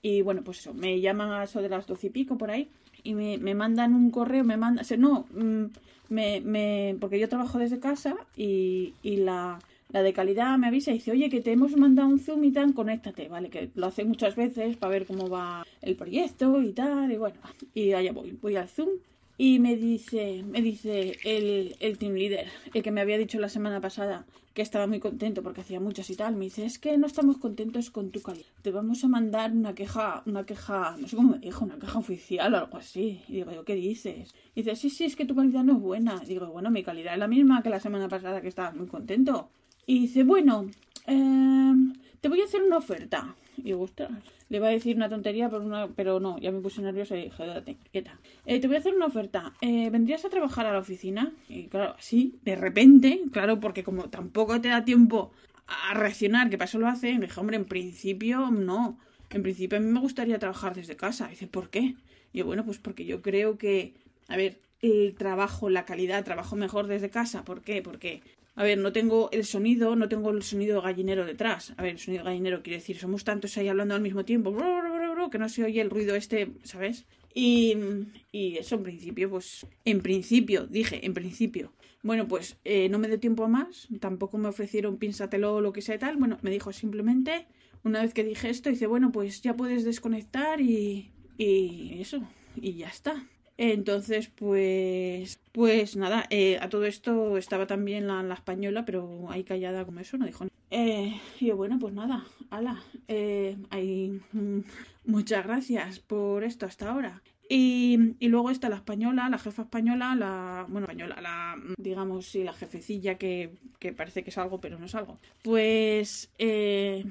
y, 0.00 0.22
bueno, 0.22 0.42
pues 0.42 0.60
eso, 0.60 0.72
me 0.74 1.00
llaman 1.00 1.32
a 1.32 1.44
eso 1.44 1.60
de 1.60 1.68
las 1.68 1.86
doce 1.86 2.06
y 2.06 2.10
pico 2.10 2.38
por 2.38 2.50
ahí 2.50 2.70
y 3.02 3.14
me, 3.14 3.38
me 3.38 3.54
mandan 3.54 3.94
un 3.94 4.10
correo, 4.10 4.44
me 4.44 4.56
mandan, 4.56 4.84
no, 4.98 5.26
mm, 5.34 5.64
me, 6.08 6.40
me, 6.40 6.96
porque 7.00 7.18
yo 7.18 7.28
trabajo 7.28 7.58
desde 7.58 7.80
casa 7.80 8.16
y, 8.36 8.94
y 9.02 9.16
la, 9.16 9.58
la 9.90 10.02
de 10.02 10.12
calidad 10.12 10.56
me 10.56 10.68
avisa 10.68 10.92
y 10.92 10.94
dice, 10.94 11.10
oye, 11.10 11.28
que 11.28 11.40
te 11.40 11.52
hemos 11.52 11.76
mandado 11.76 12.08
un 12.08 12.20
Zoom 12.20 12.44
y 12.44 12.52
tal, 12.52 12.72
conéctate, 12.72 13.28
¿vale? 13.28 13.50
Que 13.50 13.70
lo 13.74 13.86
hace 13.86 14.04
muchas 14.04 14.36
veces 14.36 14.76
para 14.76 14.92
ver 14.92 15.06
cómo 15.06 15.28
va 15.28 15.66
el 15.82 15.96
proyecto 15.96 16.62
y 16.62 16.72
tal, 16.72 17.10
y 17.12 17.16
bueno, 17.16 17.36
y 17.74 17.92
allá 17.92 18.12
voy, 18.12 18.32
voy 18.40 18.56
al 18.56 18.68
Zoom 18.68 18.90
y 19.42 19.58
me 19.58 19.74
dice, 19.74 20.44
me 20.46 20.60
dice 20.60 21.16
el, 21.24 21.74
el 21.80 21.96
team 21.96 22.12
leader, 22.12 22.46
el 22.74 22.82
que 22.82 22.90
me 22.90 23.00
había 23.00 23.16
dicho 23.16 23.40
la 23.40 23.48
semana 23.48 23.80
pasada 23.80 24.26
que 24.52 24.60
estaba 24.60 24.86
muy 24.86 25.00
contento 25.00 25.42
porque 25.42 25.62
hacía 25.62 25.80
muchas 25.80 26.10
y 26.10 26.14
tal, 26.14 26.36
me 26.36 26.44
dice, 26.44 26.66
es 26.66 26.78
que 26.78 26.98
no 26.98 27.06
estamos 27.06 27.38
contentos 27.38 27.90
con 27.90 28.10
tu 28.10 28.20
calidad. 28.20 28.44
Te 28.60 28.70
vamos 28.70 29.02
a 29.02 29.08
mandar 29.08 29.52
una 29.52 29.74
queja, 29.74 30.22
una 30.26 30.44
queja, 30.44 30.94
no 30.98 31.08
sé 31.08 31.16
cómo 31.16 31.30
me 31.30 31.38
dijo, 31.38 31.64
una 31.64 31.78
queja 31.78 31.98
oficial 31.98 32.52
o 32.52 32.58
algo 32.58 32.76
así. 32.76 33.22
Y 33.28 33.36
digo, 33.36 33.64
¿qué 33.64 33.76
dices? 33.76 34.34
Y 34.54 34.60
dice, 34.60 34.76
sí, 34.76 34.90
sí, 34.90 35.04
es 35.04 35.16
que 35.16 35.24
tu 35.24 35.34
calidad 35.34 35.64
no 35.64 35.72
es 35.72 35.80
buena. 35.80 36.20
Y 36.22 36.26
digo, 36.26 36.48
bueno, 36.48 36.70
mi 36.70 36.82
calidad 36.82 37.14
es 37.14 37.18
la 37.18 37.26
misma 37.26 37.62
que 37.62 37.70
la 37.70 37.80
semana 37.80 38.08
pasada 38.08 38.42
que 38.42 38.48
estabas 38.48 38.76
muy 38.76 38.88
contento. 38.88 39.48
Y 39.86 40.00
dice, 40.00 40.22
bueno, 40.22 40.68
eh, 41.06 41.72
te 42.20 42.28
voy 42.28 42.42
a 42.42 42.44
hacer 42.44 42.62
una 42.62 42.76
oferta. 42.76 43.34
Y 43.60 43.68
digo, 43.68 43.82
ostras, 43.82 44.10
le 44.48 44.56
iba 44.56 44.68
a 44.68 44.70
decir 44.70 44.96
una 44.96 45.08
tontería, 45.08 45.48
pero, 45.48 45.62
una, 45.62 45.88
pero 45.88 46.20
no, 46.20 46.38
ya 46.38 46.50
me 46.50 46.60
puse 46.60 46.82
nerviosa 46.82 47.16
y 47.16 47.24
dije, 47.24 47.46
date, 47.46 47.76
quieta. 47.92 48.18
Eh, 48.46 48.60
te 48.60 48.66
voy 48.66 48.76
a 48.76 48.80
hacer 48.80 48.94
una 48.94 49.06
oferta. 49.06 49.52
Eh, 49.60 49.90
¿Vendrías 49.90 50.24
a 50.24 50.30
trabajar 50.30 50.66
a 50.66 50.72
la 50.72 50.78
oficina? 50.78 51.32
Y 51.48 51.68
claro, 51.68 51.94
sí, 51.98 52.38
de 52.42 52.56
repente, 52.56 53.22
claro, 53.32 53.60
porque 53.60 53.84
como 53.84 54.10
tampoco 54.10 54.60
te 54.60 54.68
da 54.68 54.84
tiempo 54.84 55.32
a 55.66 55.94
reaccionar, 55.94 56.50
que 56.50 56.58
para 56.58 56.68
eso 56.68 56.78
lo 56.78 56.88
hace, 56.88 57.14
me 57.14 57.26
dije, 57.26 57.40
hombre, 57.40 57.56
en 57.56 57.64
principio 57.64 58.50
no. 58.50 58.98
En 59.30 59.42
principio 59.42 59.78
a 59.78 59.80
mí 59.80 59.86
me 59.86 60.00
gustaría 60.00 60.38
trabajar 60.38 60.74
desde 60.74 60.96
casa. 60.96 61.28
dice, 61.28 61.46
¿por 61.46 61.70
qué? 61.70 61.94
Y 62.32 62.38
yo, 62.38 62.46
bueno, 62.46 62.64
pues 62.64 62.78
porque 62.78 63.04
yo 63.04 63.22
creo 63.22 63.58
que, 63.58 63.94
a 64.28 64.36
ver, 64.36 64.58
el 64.82 65.14
trabajo, 65.14 65.70
la 65.70 65.84
calidad, 65.84 66.24
trabajo 66.24 66.56
mejor 66.56 66.86
desde 66.86 67.10
casa. 67.10 67.44
¿Por 67.44 67.62
qué? 67.62 67.82
Porque 67.82 68.22
a 68.60 68.62
ver, 68.62 68.76
no 68.76 68.92
tengo 68.92 69.30
el 69.32 69.46
sonido, 69.46 69.96
no 69.96 70.06
tengo 70.10 70.28
el 70.28 70.42
sonido 70.42 70.82
gallinero 70.82 71.24
detrás. 71.24 71.72
A 71.78 71.82
ver, 71.82 71.92
el 71.92 71.98
sonido 71.98 72.24
gallinero 72.24 72.62
quiere 72.62 72.76
decir, 72.76 72.98
somos 72.98 73.24
tantos 73.24 73.56
ahí 73.56 73.68
hablando 73.68 73.94
al 73.94 74.02
mismo 74.02 74.26
tiempo, 74.26 74.54
que 75.30 75.38
no 75.38 75.48
se 75.48 75.64
oye 75.64 75.80
el 75.80 75.88
ruido 75.88 76.14
este, 76.14 76.52
¿sabes? 76.62 77.06
Y, 77.32 77.74
eso 78.34 78.74
en 78.74 78.82
principio, 78.82 79.30
pues, 79.30 79.66
en 79.86 80.02
principio, 80.02 80.66
dije, 80.66 81.06
en 81.06 81.14
principio. 81.14 81.72
Bueno, 82.02 82.28
pues 82.28 82.58
eh, 82.66 82.90
no 82.90 82.98
me 82.98 83.08
dio 83.08 83.18
tiempo 83.18 83.44
a 83.44 83.48
más, 83.48 83.88
tampoco 83.98 84.36
me 84.36 84.48
ofrecieron 84.48 84.98
piénsatelo 84.98 85.54
o 85.54 85.60
lo 85.62 85.72
que 85.72 85.80
sea 85.80 85.94
y 85.94 85.98
tal. 85.98 86.18
Bueno, 86.18 86.36
me 86.42 86.50
dijo 86.50 86.70
simplemente, 86.70 87.46
una 87.82 88.02
vez 88.02 88.12
que 88.12 88.24
dije 88.24 88.50
esto, 88.50 88.68
dice, 88.68 88.86
bueno, 88.86 89.10
pues 89.10 89.40
ya 89.40 89.56
puedes 89.56 89.84
desconectar 89.84 90.60
y 90.60 91.10
eso, 91.38 92.22
y 92.56 92.74
ya 92.74 92.88
está. 92.88 93.26
Entonces, 93.62 94.30
pues, 94.34 95.38
pues 95.52 95.94
nada, 95.94 96.24
eh, 96.30 96.56
a 96.62 96.70
todo 96.70 96.86
esto 96.86 97.36
estaba 97.36 97.66
también 97.66 98.06
la, 98.06 98.22
la, 98.22 98.32
española, 98.32 98.86
pero 98.86 99.30
ahí 99.30 99.44
callada 99.44 99.84
como 99.84 100.00
eso, 100.00 100.16
no 100.16 100.24
dijo 100.24 100.44
nada. 100.44 100.56
Eh, 100.70 101.20
y 101.38 101.46
yo, 101.48 101.56
bueno, 101.58 101.78
pues 101.78 101.92
nada, 101.92 102.24
ala, 102.48 102.82
eh, 103.06 103.58
mm, 104.32 104.60
muchas 105.04 105.44
gracias 105.44 105.98
por 105.98 106.42
esto 106.42 106.64
hasta 106.64 106.90
ahora. 106.90 107.20
Y, 107.50 107.98
luego 108.20 108.48
está 108.50 108.70
la 108.70 108.76
española, 108.76 109.28
la 109.28 109.36
jefa 109.36 109.62
española, 109.62 110.14
la, 110.14 110.64
bueno, 110.66 110.86
española, 110.86 111.20
la, 111.20 111.56
digamos, 111.76 112.28
sí, 112.28 112.44
la 112.44 112.54
jefecilla 112.54 113.18
que, 113.18 113.58
que 113.78 113.92
parece 113.92 114.22
que 114.24 114.30
es 114.30 114.38
algo, 114.38 114.58
pero 114.62 114.78
no 114.78 114.86
es 114.86 114.94
algo. 114.94 115.18
Pues, 115.42 116.30
eh, 116.38 117.04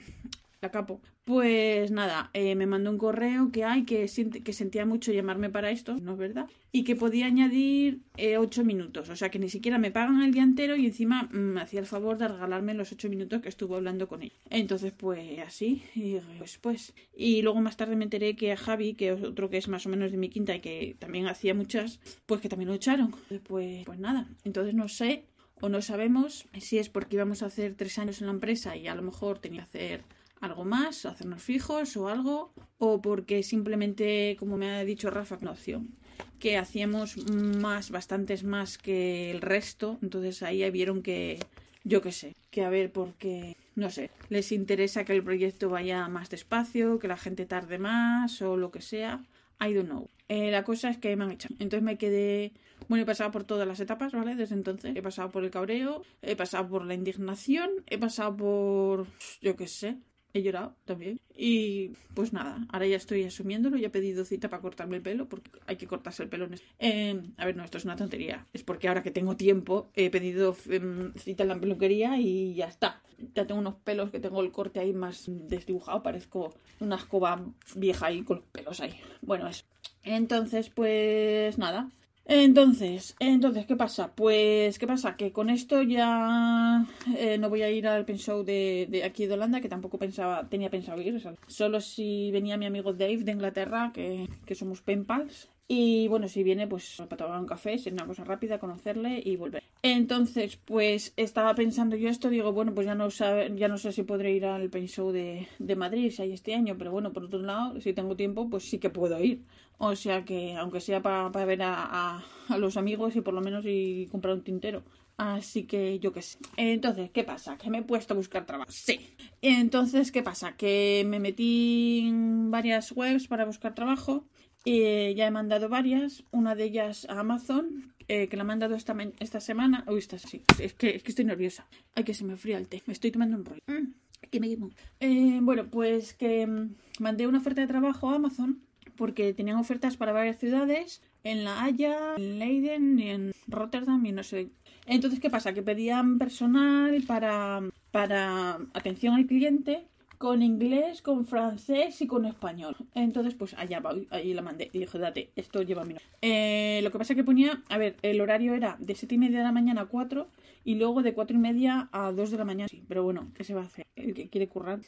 la 0.62 0.72
capo. 0.72 1.02
Pues 1.24 1.92
nada, 1.92 2.32
eh, 2.34 2.56
me 2.56 2.66
mandó 2.66 2.90
un 2.90 2.98
correo 2.98 3.52
que 3.52 3.64
hay 3.64 3.86
que, 3.86 4.10
que 4.44 4.54
sentía 4.54 4.86
mucho 4.86 5.12
llamarme 5.12 5.50
para 5.50 5.70
esto, 5.72 5.96
no 6.02 6.14
es 6.14 6.18
verdad, 6.18 6.48
y 6.72 6.84
que 6.84 6.96
podía 6.96 7.28
añadir 7.28 8.02
eh, 8.18 8.38
ocho 8.38 8.64
minutos, 8.64 9.10
o 9.10 9.16
sea 9.16 9.30
que 9.30 9.40
ni 9.40 9.50
siquiera 9.50 9.78
me 9.78 9.92
pagan 9.92 10.22
el 10.22 10.34
día 10.34 10.44
entero 10.44 10.76
y 10.76 10.86
encima 10.88 11.24
mm, 11.24 11.38
me 11.38 11.62
hacía 11.62 11.80
el 11.80 11.86
favor 11.86 12.18
de 12.18 12.28
regalarme 12.28 12.74
los 12.74 12.92
ocho 12.92 13.10
minutos 13.10 13.42
que 13.42 13.50
estuvo 13.50 13.76
hablando 13.76 14.08
con 14.08 14.24
ella. 14.24 14.34
Entonces, 14.50 14.92
pues 14.92 15.40
así, 15.40 15.84
y 15.96 16.18
pues, 16.38 16.58
pues. 16.58 16.94
Y 17.16 17.42
luego 17.42 17.62
más 17.62 17.78
tarde 17.78 17.96
me 17.96 18.06
enteré 18.06 18.36
que 18.36 18.52
a 18.52 18.58
Javi, 18.58 18.96
que 18.96 19.10
es 19.10 19.24
otro 19.24 19.50
que 19.50 19.58
es 19.58 19.68
más 19.68 19.86
o 19.86 19.90
menos 19.90 20.12
de 20.12 20.18
mi 20.18 20.30
quinta 20.30 20.56
y 20.56 20.62
que 20.62 20.96
también 21.00 21.28
hacía 21.28 21.54
muchas, 21.54 22.00
pues 22.26 22.42
que 22.42 22.50
también 22.50 22.70
lo 22.70 22.76
echaron. 22.76 23.14
Pues, 23.44 23.86
pues 23.86 24.00
nada, 24.00 24.28
entonces 24.44 24.74
no 24.74 24.88
sé 24.88 25.26
o 25.62 25.70
no 25.70 25.82
sabemos 25.82 26.48
si 26.60 26.78
es 26.78 26.90
porque 26.90 27.18
íbamos 27.18 27.44
a 27.44 27.48
hacer 27.48 27.76
tres 27.76 28.00
años 28.00 28.22
en 28.22 28.28
la 28.28 28.34
empresa 28.34 28.78
y 28.78 28.88
a 28.88 28.96
lo 28.96 29.02
mejor 29.02 29.40
tenía 29.40 29.62
que 29.62 29.78
hacer 29.78 30.19
algo 30.42 30.66
más, 30.66 31.06
hacernos 31.06 31.42
fijos 31.42 31.96
o 31.98 32.08
algo, 32.08 32.54
o 32.78 33.02
porque 33.02 33.44
simplemente, 33.44 34.36
como 34.40 34.58
me 34.58 34.72
ha 34.72 34.84
dicho 34.84 35.10
Rafa, 35.10 35.38
una 35.42 35.52
opción, 35.52 35.96
que 36.40 36.58
hacíamos 36.58 37.18
más, 37.30 37.92
bastantes 37.92 38.44
más 38.44 38.78
que 38.78 39.32
el 39.32 39.42
resto, 39.42 39.98
entonces 40.02 40.44
ahí 40.44 40.70
vieron 40.72 41.02
que, 41.02 41.40
yo 41.84 42.02
qué 42.02 42.12
sé, 42.12 42.36
que 42.50 42.64
a 42.64 42.70
ver, 42.70 42.92
porque, 42.92 43.58
no 43.76 43.90
sé, 43.90 44.12
les 44.30 44.52
interesa 44.52 45.04
que 45.04 45.14
el 45.14 45.24
proyecto 45.24 45.70
vaya 45.70 46.08
más 46.08 46.30
despacio, 46.30 47.00
que 47.00 47.08
la 47.08 47.18
gente 47.18 47.46
tarde 47.46 47.78
más 47.78 48.42
o 48.42 48.58
lo 48.58 48.72
que 48.72 48.82
sea, 48.82 49.24
I 49.62 49.74
don't 49.74 49.90
know. 49.90 50.10
Eh, 50.30 50.52
la 50.52 50.64
cosa 50.64 50.90
es 50.90 50.98
que 50.98 51.16
me 51.16 51.26
han 51.26 51.32
echado. 51.32 51.56
Entonces 51.60 51.84
me 51.84 51.98
quedé. 51.98 52.54
Bueno, 52.88 53.04
he 53.04 53.06
pasado 53.06 53.32
por 53.32 53.44
todas 53.44 53.68
las 53.68 53.80
etapas, 53.80 54.14
¿vale? 54.14 54.36
Desde 54.36 54.56
entonces. 54.56 54.96
He 54.96 55.02
pasado 55.02 55.32
por 55.32 55.44
el 55.44 55.52
cabreo, 55.52 56.04
he 56.22 56.36
pasado 56.36 56.70
por 56.70 56.86
la 56.86 56.94
indignación, 56.94 57.70
he 57.88 57.98
pasado 57.98 58.38
por. 58.38 59.08
Yo 59.42 59.58
qué 59.58 59.68
sé 59.68 59.98
he 60.34 60.42
llorado 60.42 60.76
también. 60.86 61.20
Y 61.36 61.94
pues 62.14 62.34
nada, 62.34 62.66
ahora 62.70 62.88
ya 62.88 62.98
estoy 62.98 63.24
asumiéndolo. 63.24 63.78
Ya 63.78 63.88
he 63.88 63.92
pedido 63.92 64.26
cita 64.26 64.50
para 64.50 64.62
cortarme 64.62 64.98
el 64.98 65.02
pelo, 65.02 65.28
porque 65.28 65.52
hay 65.68 65.78
que 65.78 65.88
cortarse 65.88 66.24
el 66.24 66.30
pelo. 66.30 66.48
En 66.78 67.34
a 67.38 67.46
ver, 67.46 67.56
no, 67.56 67.64
esto 67.64 67.78
es 67.78 67.86
una 67.86 67.96
tontería. 67.96 68.46
Es 68.54 68.64
porque 68.64 68.88
ahora 68.88 69.04
que 69.04 69.12
tengo 69.12 69.36
tiempo, 69.36 69.90
he 69.96 70.10
pedido 70.10 70.56
em, 70.70 71.14
cita 71.16 71.44
en 71.44 71.50
la 71.50 71.60
peluquería 71.60 72.18
y 72.18 72.54
ya 72.54 72.68
está. 72.68 73.02
Ya 73.36 73.46
tengo 73.46 73.60
unos 73.60 73.76
pelos 73.76 74.12
que 74.12 74.20
tengo 74.20 74.42
el 74.42 74.52
corte 74.52 74.80
ahí 74.80 74.94
más 74.94 75.26
desdibujado. 75.28 76.04
Parezco 76.04 76.54
una 76.80 76.96
escoba 76.96 77.46
vieja 77.76 78.08
ahí 78.08 78.24
con 78.24 78.38
los 78.38 78.46
pelos 78.48 78.80
ahí. 78.80 78.96
Bueno, 79.22 79.48
eso. 79.48 79.66
Entonces, 80.04 80.70
pues 80.70 81.58
nada, 81.58 81.90
entonces, 82.32 83.16
entonces, 83.20 83.66
¿qué 83.66 83.76
pasa? 83.76 84.14
Pues, 84.14 84.78
¿qué 84.78 84.86
pasa? 84.86 85.16
Que 85.18 85.32
con 85.32 85.50
esto 85.50 85.82
ya 85.82 86.86
eh, 87.18 87.40
no 87.40 87.50
voy 87.50 87.64
a 87.64 87.72
ir 87.72 87.88
al 87.88 88.06
pen 88.06 88.20
show 88.20 88.44
de, 88.44 89.02
aquí 89.04 89.26
de 89.26 89.34
Holanda, 89.34 89.62
que 89.62 89.68
tampoco 89.68 89.98
pensaba, 89.98 90.48
tenía 90.48 90.70
pensado 90.70 91.02
ir. 91.02 91.20
solo 91.48 91.82
si 91.82 92.30
venía 92.32 92.56
mi 92.58 92.68
amigo 92.68 92.94
Dave 92.94 93.24
de 93.24 93.32
Inglaterra, 93.32 93.92
que, 93.94 94.28
que 94.46 94.54
somos 94.54 94.82
pen 94.82 95.06
pals. 95.06 95.50
Y 95.72 96.08
bueno, 96.08 96.28
si 96.28 96.42
viene, 96.42 96.66
pues 96.66 96.96
para 97.08 97.26
tomar 97.26 97.40
un 97.40 97.46
café, 97.46 97.76
es 97.76 97.86
una 97.86 98.08
cosa 98.08 98.24
rápida, 98.24 98.58
conocerle 98.58 99.22
y 99.24 99.36
volver. 99.36 99.62
Entonces, 99.84 100.58
pues 100.58 101.14
estaba 101.16 101.54
pensando 101.54 101.96
yo 101.96 102.10
esto, 102.10 102.32
digo, 102.32 102.52
bueno, 102.52 102.74
pues 102.74 102.88
ya 102.88 102.96
no 102.96 103.08
ya 103.10 103.68
no 103.68 103.78
sé 103.78 103.92
si 103.92 104.02
podré 104.02 104.32
ir 104.32 104.48
al 104.48 104.72
Paint 104.72 104.90
Show 104.90 105.12
de, 105.12 105.48
de 105.60 105.76
Madrid 105.76 106.10
si 106.10 106.24
hay 106.24 106.32
este 106.34 106.56
año, 106.56 106.76
pero 106.76 106.92
bueno, 106.92 107.14
por 107.14 107.26
otro 107.26 107.38
lado, 107.38 107.80
si 107.82 107.94
tengo 107.94 108.16
tiempo, 108.16 108.50
pues 108.50 108.64
sí 108.64 108.80
que 108.80 108.90
puedo 108.90 109.24
ir. 109.24 109.44
O 109.78 109.96
sea 109.96 110.26
que, 110.26 110.56
aunque 110.56 110.82
sea 110.82 111.04
para, 111.04 111.30
ver 111.46 111.62
a, 111.62 112.18
a, 112.50 112.58
los 112.58 112.76
amigos 112.76 113.16
y 113.16 113.22
por 113.22 113.36
lo 113.36 113.42
menos 113.42 113.64
y 113.68 114.08
comprar 114.12 114.34
un 114.34 114.44
tintero. 114.44 114.82
Así 115.18 115.66
que 115.66 116.00
yo 116.00 116.12
qué 116.12 116.24
sé. 116.24 116.40
Entonces, 116.58 117.12
¿qué 117.12 117.24
pasa? 117.24 117.60
Que 117.60 117.70
me 117.70 117.78
he 117.78 117.84
puesto 117.84 118.16
a 118.16 118.18
buscar 118.18 118.48
trabajo. 118.48 118.72
Sí. 118.72 119.00
Entonces, 119.44 120.12
¿qué 120.12 120.24
pasa? 120.24 120.58
Que 120.58 121.06
me 121.06 121.20
metí 121.20 122.08
en 122.08 122.50
varias 122.50 122.92
webs 122.92 123.28
para 123.28 123.46
buscar 123.46 123.76
trabajo 123.76 124.26
eh, 124.66 125.14
ya 125.16 125.28
he 125.28 125.32
mandado 125.32 125.70
varias, 125.70 126.24
una 126.32 126.56
de 126.56 126.66
ellas 126.66 127.08
a 127.10 127.20
Amazon, 127.20 127.94
eh, 128.08 128.28
que 128.28 128.38
la 128.38 128.44
he 128.44 128.46
mandado 128.46 128.76
esta, 128.76 128.96
esta 129.20 129.40
semana. 129.40 129.86
Uy, 129.88 130.00
está 130.00 130.18
así. 130.18 130.44
Es 130.60 130.74
que, 130.74 130.96
es 130.96 131.04
que 131.04 131.12
estoy 131.12 131.26
nerviosa. 131.26 131.68
Ay, 131.96 132.04
que 132.04 132.14
se 132.14 132.26
me 132.26 132.36
fría 132.38 132.58
el 132.58 132.68
té. 132.68 132.82
Me 132.86 132.94
estoy 132.94 133.12
tomando 133.12 133.38
un 133.38 133.46
rollo. 133.46 133.62
Mm, 133.68 133.94
que 134.30 134.40
me 134.40 134.58
eh, 135.00 135.40
bueno, 135.42 135.68
pues 135.70 136.14
que 136.14 136.46
mm, 136.46 136.76
mandé 137.00 137.28
una 137.28 137.38
oferta 137.38 137.62
de 137.62 137.68
trabajo 137.68 138.10
a 138.10 138.16
Amazon 138.16 138.62
porque 138.96 139.34
tenían 139.34 139.58
ofertas 139.58 139.96
para 139.96 140.12
varias 140.12 140.40
ciudades, 140.40 141.02
en 141.24 141.46
La 141.46 141.64
Haya, 141.64 142.16
en 142.18 142.38
Leiden 142.38 143.00
y 143.00 143.10
en 143.10 143.32
Rotterdam 143.48 144.06
y 144.06 144.12
no 144.12 144.24
sé. 144.24 144.50
Entonces, 144.88 145.20
¿qué 145.20 145.30
pasa? 145.30 145.54
Que 145.54 145.62
pedían 145.62 146.18
personal 146.18 147.02
para, 147.08 147.62
para 147.92 148.60
atención 148.74 149.14
al 149.14 149.26
cliente 149.26 149.88
con 150.20 150.44
inglés, 150.44 151.02
con 151.02 151.26
francés 151.26 152.02
y 152.02 152.08
con 152.08 152.26
español. 152.26 152.76
Entonces, 152.94 153.36
pues 153.36 153.54
allá 153.54 153.80
va, 153.80 153.96
ahí 154.10 154.34
la 154.34 154.42
mandé. 154.42 154.70
Y 154.74 154.80
dije, 154.80 155.00
date, 155.00 155.30
esto 155.38 155.62
lleva 155.64 155.86
mi 155.86 155.96
eh, 156.22 156.82
lo 156.84 156.92
que 156.92 156.98
pasa 156.98 157.16
que 157.16 157.24
ponía, 157.24 157.64
a 157.70 157.78
ver, 157.78 157.96
el 158.02 158.20
horario 158.20 158.54
era 158.54 158.76
de 158.80 158.96
7 158.96 159.16
y 159.16 159.18
media 159.18 159.38
de 159.38 159.46
la 159.46 159.54
mañana 159.54 159.82
a 159.82 159.86
4 159.86 160.28
y 160.66 160.76
luego 160.76 161.04
de 161.04 161.14
4 161.14 161.38
y 161.38 161.40
media 161.40 161.88
a 161.94 162.12
2 162.12 162.32
de 162.32 162.38
la 162.38 162.44
mañana. 162.44 162.68
Sí, 162.68 162.84
pero 162.86 163.02
bueno, 163.02 163.32
¿qué 163.34 163.46
se 163.46 163.54
va 163.54 163.62
a 163.62 163.66
hacer? 163.66 163.88
El 163.96 164.14
que 164.14 164.28
quiere 164.28 164.50
currar. 164.50 164.82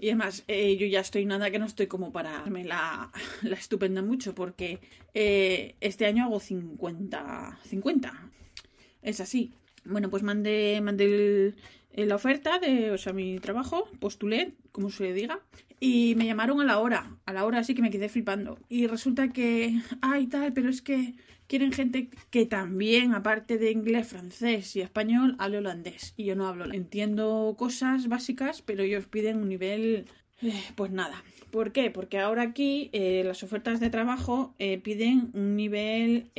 Y 0.00 0.08
además, 0.08 0.42
eh, 0.48 0.76
yo 0.76 0.86
ya 0.86 0.98
estoy 0.98 1.26
nada 1.26 1.52
que 1.52 1.60
no 1.60 1.66
estoy 1.66 1.86
como 1.86 2.10
para 2.10 2.32
darme 2.32 2.64
la, 2.64 3.12
la 3.42 3.54
estupenda 3.54 4.02
mucho, 4.02 4.34
porque 4.34 4.80
eh, 5.14 5.76
este 5.80 6.06
año 6.06 6.24
hago 6.24 6.40
50. 6.40 7.60
50. 7.62 8.30
Es 9.02 9.20
así. 9.20 9.52
Bueno, 9.86 10.10
pues 10.10 10.22
mandé, 10.22 10.80
mandé 10.82 11.04
el, 11.94 12.08
la 12.08 12.14
oferta 12.14 12.58
de, 12.58 12.90
o 12.90 12.98
sea, 12.98 13.12
mi 13.12 13.38
trabajo, 13.38 13.88
postulé, 14.00 14.54
como 14.72 14.90
se 14.90 15.12
diga, 15.12 15.40
y 15.80 16.14
me 16.16 16.26
llamaron 16.26 16.60
a 16.60 16.64
la 16.64 16.78
hora, 16.78 17.16
a 17.24 17.32
la 17.32 17.44
hora 17.44 17.58
así 17.58 17.74
que 17.74 17.82
me 17.82 17.90
quedé 17.90 18.08
flipando. 18.08 18.58
Y 18.68 18.86
resulta 18.86 19.32
que, 19.32 19.80
ay, 20.00 20.26
tal, 20.26 20.52
pero 20.52 20.68
es 20.68 20.82
que 20.82 21.14
quieren 21.46 21.72
gente 21.72 22.10
que 22.30 22.46
también, 22.46 23.14
aparte 23.14 23.58
de 23.58 23.70
inglés, 23.70 24.08
francés 24.08 24.74
y 24.76 24.80
español, 24.80 25.36
hable 25.38 25.58
holandés. 25.58 26.14
Y 26.16 26.24
yo 26.24 26.36
no 26.36 26.46
hablo. 26.46 26.72
Entiendo 26.72 27.54
cosas 27.58 28.08
básicas, 28.08 28.62
pero 28.62 28.82
ellos 28.82 29.06
piden 29.06 29.38
un 29.38 29.48
nivel, 29.48 30.06
eh, 30.42 30.52
pues 30.74 30.90
nada. 30.90 31.22
¿Por 31.50 31.72
qué? 31.72 31.90
Porque 31.90 32.18
ahora 32.18 32.42
aquí 32.42 32.90
eh, 32.92 33.22
las 33.24 33.42
ofertas 33.42 33.80
de 33.80 33.90
trabajo 33.90 34.54
eh, 34.58 34.78
piden 34.78 35.30
un 35.32 35.56
nivel 35.56 36.30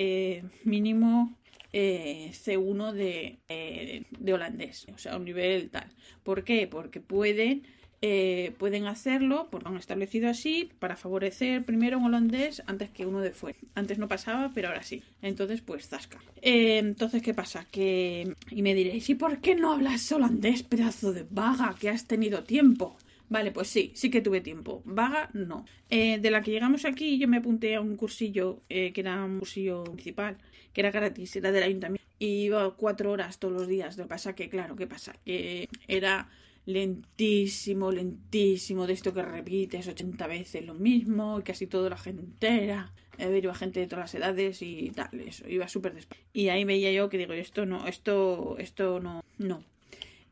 mínimo 0.64 1.36
eh, 1.74 2.32
C1 2.32 2.94
de, 2.94 3.40
eh, 3.50 4.04
de, 4.18 4.34
holandés, 4.34 4.88
o 4.94 4.98
sea, 4.98 5.18
un 5.18 5.26
nivel 5.26 5.70
tal. 5.70 5.88
¿Por 6.24 6.44
qué? 6.44 6.66
Porque 6.68 7.02
pueden, 7.02 7.64
eh, 8.02 8.54
pueden 8.58 8.86
hacerlo, 8.86 9.50
porque 9.52 9.68
han 9.68 9.78
establecido 9.78 10.30
así, 10.30 10.70
para 10.80 10.96
favorecer 10.96 11.66
primero 11.66 11.98
un 11.98 12.06
holandés 12.06 12.64
antes 12.68 12.90
que 12.90 13.06
uno 13.06 13.20
de 13.20 13.32
fuera. 13.32 13.60
Antes 13.76 13.98
no 13.98 14.08
pasaba, 14.08 14.52
pero 14.56 14.70
ahora 14.70 14.84
sí. 14.84 15.04
Entonces, 15.22 15.62
pues 15.62 15.88
zasca. 15.90 16.20
entonces, 16.42 17.22
¿qué 17.22 17.34
pasa? 17.34 17.68
Que... 17.70 18.34
Y 18.50 18.62
me 18.62 18.74
diréis, 18.74 19.10
¿y 19.10 19.16
por 19.16 19.40
qué 19.40 19.56
no 19.56 19.74
hablas 19.74 20.10
holandés, 20.12 20.64
pedazo 20.64 21.12
de 21.12 21.26
vaga, 21.30 21.76
que 21.80 21.90
has 21.90 22.06
tenido 22.08 22.44
tiempo? 22.44 22.98
Vale, 23.30 23.52
pues 23.52 23.68
sí, 23.68 23.92
sí 23.94 24.10
que 24.10 24.22
tuve 24.22 24.40
tiempo. 24.40 24.82
Vaga, 24.86 25.30
no. 25.34 25.66
de 25.90 26.32
la 26.32 26.42
que 26.42 26.52
llegamos 26.52 26.86
aquí, 26.86 27.18
yo 27.18 27.28
me 27.28 27.38
apunté 27.38 27.76
a 27.76 27.82
un 27.82 27.98
cursillo, 27.98 28.62
que 28.70 28.94
era 28.96 29.26
un 29.26 29.40
cursillo 29.40 29.84
municipal, 29.86 30.38
que 30.78 30.82
era 30.82 30.92
gratis, 30.92 31.36
era 31.36 31.52
del 31.52 31.64
ayuntamiento. 31.64 32.08
Y 32.20 32.44
iba 32.44 32.70
cuatro 32.76 33.12
horas 33.12 33.40
todos 33.40 33.52
los 33.52 33.68
días. 33.68 33.98
Lo 33.98 34.04
que 34.04 34.10
pasa 34.10 34.36
que, 34.36 34.48
claro, 34.48 34.76
¿qué 34.76 34.86
pasa? 34.86 35.16
Que 35.26 35.68
era 35.88 36.30
lentísimo, 36.68 37.92
lentísimo, 37.92 38.86
de 38.86 38.94
esto 38.94 39.12
que 39.12 39.24
repites 39.24 39.88
80 39.88 40.28
veces 40.28 40.64
lo 40.64 40.76
mismo, 40.76 41.40
y 41.40 41.42
casi 41.42 41.66
toda 41.66 41.90
la 41.90 41.98
gente 41.98 42.64
era. 42.64 42.94
Iba 43.18 43.56
gente 43.56 43.80
de 43.80 43.88
todas 43.88 44.04
las 44.04 44.14
edades 44.14 44.62
y 44.62 44.92
tal, 44.92 45.20
eso, 45.20 45.50
iba 45.50 45.68
súper 45.68 45.96
despacio. 45.96 46.24
Y 46.32 46.50
ahí 46.50 46.64
veía 46.64 46.92
yo 46.92 47.10
que 47.10 47.18
digo, 47.18 47.34
esto 47.34 47.66
no, 47.66 47.88
esto, 47.88 48.56
esto 48.60 49.00
no, 49.00 49.24
no. 49.40 49.64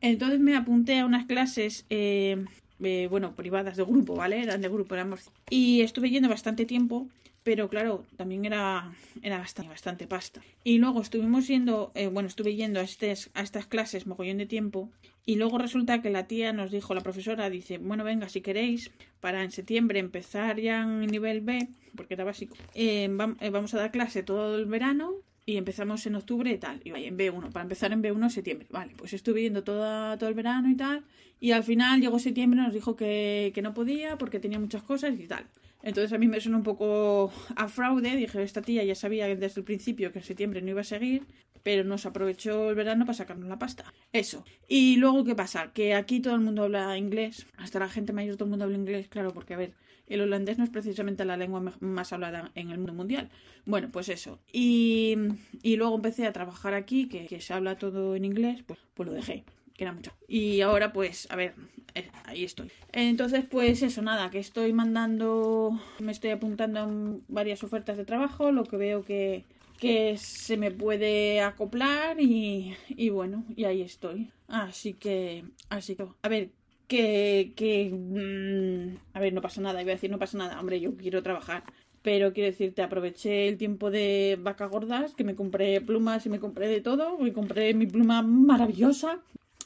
Entonces 0.00 0.38
me 0.38 0.54
apunté 0.54 1.00
a 1.00 1.06
unas 1.06 1.26
clases, 1.26 1.86
eh, 1.90 2.44
eh, 2.84 3.08
bueno, 3.10 3.34
privadas 3.34 3.76
de 3.76 3.82
grupo, 3.82 4.14
¿vale? 4.14 4.40
Eran 4.40 4.60
de 4.60 4.68
grupo, 4.68 4.94
éramos. 4.94 5.28
Y 5.50 5.80
estuve 5.80 6.08
yendo 6.08 6.28
bastante 6.28 6.66
tiempo 6.66 7.08
pero 7.46 7.68
claro, 7.68 8.04
también 8.16 8.44
era, 8.44 8.92
era 9.22 9.38
bastante, 9.38 9.68
bastante 9.70 10.06
pasta. 10.08 10.40
Y 10.64 10.78
luego 10.78 11.00
estuvimos 11.00 11.46
yendo, 11.46 11.92
eh, 11.94 12.08
bueno, 12.08 12.28
estuve 12.28 12.56
yendo 12.56 12.80
a, 12.80 12.82
a 12.82 13.42
estas 13.42 13.66
clases 13.68 14.04
mogollón 14.08 14.38
de 14.38 14.46
tiempo 14.46 14.90
y 15.24 15.36
luego 15.36 15.56
resulta 15.56 16.02
que 16.02 16.10
la 16.10 16.26
tía 16.26 16.52
nos 16.52 16.72
dijo, 16.72 16.92
la 16.92 17.02
profesora 17.02 17.48
dice, 17.48 17.78
bueno, 17.78 18.02
venga, 18.02 18.28
si 18.28 18.40
queréis, 18.40 18.90
para 19.20 19.44
en 19.44 19.52
septiembre 19.52 20.00
empezar 20.00 20.58
ya 20.58 20.82
en 20.82 21.06
nivel 21.06 21.40
B, 21.40 21.68
porque 21.94 22.14
era 22.14 22.24
básico, 22.24 22.56
eh, 22.74 23.08
eh, 23.40 23.50
vamos 23.50 23.72
a 23.74 23.78
dar 23.78 23.92
clase 23.92 24.24
todo 24.24 24.58
el 24.58 24.66
verano 24.66 25.12
y 25.44 25.56
empezamos 25.56 26.04
en 26.06 26.16
octubre 26.16 26.50
y 26.50 26.58
tal, 26.58 26.80
y 26.82 26.90
vaya, 26.90 27.06
en 27.06 27.16
B1, 27.16 27.52
para 27.52 27.62
empezar 27.62 27.92
en 27.92 28.02
B1 28.02 28.24
en 28.24 28.30
septiembre. 28.30 28.66
Vale, 28.70 28.92
pues 28.96 29.12
estuve 29.12 29.42
yendo 29.42 29.62
toda, 29.62 30.18
todo 30.18 30.28
el 30.28 30.34
verano 30.34 30.68
y 30.68 30.74
tal, 30.74 31.04
y 31.38 31.52
al 31.52 31.62
final 31.62 32.00
llegó 32.00 32.18
septiembre, 32.18 32.60
nos 32.60 32.74
dijo 32.74 32.96
que, 32.96 33.52
que 33.54 33.62
no 33.62 33.72
podía 33.72 34.18
porque 34.18 34.40
tenía 34.40 34.58
muchas 34.58 34.82
cosas 34.82 35.14
y 35.16 35.28
tal. 35.28 35.46
Entonces 35.86 36.12
a 36.12 36.18
mí 36.18 36.26
me 36.26 36.40
suena 36.40 36.58
un 36.58 36.64
poco 36.64 37.32
a 37.54 37.68
fraude. 37.68 38.16
Dije, 38.16 38.42
esta 38.42 38.60
tía 38.60 38.82
ya 38.82 38.96
sabía 38.96 39.28
desde 39.28 39.60
el 39.60 39.64
principio 39.64 40.10
que 40.10 40.18
en 40.18 40.24
septiembre 40.24 40.60
no 40.60 40.70
iba 40.70 40.80
a 40.80 40.84
seguir. 40.84 41.22
pero 41.62 41.84
nos 41.84 42.06
aprovechó 42.06 42.70
el 42.70 42.76
verano 42.76 43.06
para 43.06 43.18
sacarnos 43.18 43.48
la 43.48 43.58
pasta. 43.58 43.84
Eso. 44.12 44.44
Y 44.68 44.96
luego, 44.96 45.24
¿qué 45.24 45.36
pasa? 45.36 45.72
Que 45.72 45.94
aquí 45.94 46.20
todo 46.20 46.34
el 46.34 46.40
mundo 46.40 46.64
habla 46.64 46.96
inglés, 46.98 47.46
hasta 47.56 47.78
la 47.78 47.88
gente 47.88 48.12
mayor 48.12 48.36
todo 48.36 48.44
el 48.46 48.50
mundo 48.50 48.64
habla 48.64 48.76
inglés, 48.76 49.08
claro, 49.08 49.32
porque 49.32 49.54
a 49.54 49.56
ver, 49.56 49.74
el 50.06 50.20
holandés 50.20 50.58
no 50.58 50.64
es 50.64 50.70
precisamente 50.70 51.24
la 51.24 51.36
lengua 51.36 51.60
más 51.80 52.12
hablada 52.12 52.52
en 52.54 52.70
el 52.70 52.78
mundo 52.78 52.94
mundial. 52.94 53.30
Bueno, 53.64 53.88
pues 53.90 54.08
eso. 54.08 54.38
Y, 54.52 55.16
luego 55.64 55.96
empecé 55.96 56.26
a 56.26 56.32
trabajar 56.32 56.74
aquí, 56.74 57.08
que, 57.08 57.26
que, 57.26 57.40
se 57.40 57.52
habla 57.52 57.78
todo 57.78 58.14
en 58.14 58.24
inglés, 58.24 58.62
pues, 58.66 58.78
pues 58.94 59.08
lo 59.08 59.14
dejé, 59.14 59.44
que 59.76 59.84
era 59.84 59.92
mucho. 59.92 60.12
Y 60.28 60.60
ahora, 60.60 60.92
pues, 60.92 61.28
a 61.30 61.36
ver, 61.36 61.54
eh, 61.94 62.10
ahí 62.24 62.44
estoy. 62.44 62.70
Entonces, 62.92 63.44
pues 63.48 63.82
eso, 63.82 64.02
nada, 64.02 64.30
que 64.30 64.38
estoy 64.38 64.72
mandando, 64.72 65.78
me 65.98 66.12
estoy 66.12 66.30
apuntando 66.30 66.80
a 66.80 66.88
varias 67.28 67.62
ofertas 67.62 67.96
de 67.96 68.04
trabajo, 68.04 68.52
lo 68.52 68.64
que 68.64 68.76
veo 68.76 69.04
que, 69.04 69.44
que 69.78 70.16
se 70.18 70.56
me 70.56 70.70
puede 70.70 71.40
acoplar 71.40 72.20
y, 72.20 72.74
y 72.88 73.10
bueno, 73.10 73.44
y 73.54 73.64
ahí 73.64 73.82
estoy. 73.82 74.30
Así 74.48 74.94
que, 74.94 75.44
así 75.68 75.96
que, 75.96 76.06
a 76.22 76.28
ver, 76.28 76.50
que, 76.88 77.52
que 77.56 77.90
mm, 77.92 79.16
a 79.16 79.20
ver, 79.20 79.32
no 79.32 79.40
pasa 79.42 79.60
nada, 79.60 79.82
iba 79.82 79.90
a 79.92 79.94
decir 79.94 80.10
no 80.10 80.18
pasa 80.18 80.38
nada, 80.38 80.58
hombre, 80.60 80.80
yo 80.80 80.96
quiero 80.96 81.22
trabajar. 81.22 81.64
Pero 82.02 82.32
quiero 82.32 82.50
decirte, 82.52 82.82
aproveché 82.82 83.48
el 83.48 83.56
tiempo 83.56 83.90
de 83.90 84.38
vaca 84.40 84.66
gordas, 84.66 85.14
que 85.14 85.24
me 85.24 85.34
compré 85.34 85.80
plumas 85.80 86.24
y 86.24 86.28
me 86.28 86.38
compré 86.38 86.68
de 86.68 86.80
todo. 86.80 87.18
Me 87.18 87.32
compré 87.32 87.74
mi 87.74 87.86
pluma 87.86 88.22
maravillosa. 88.22 89.18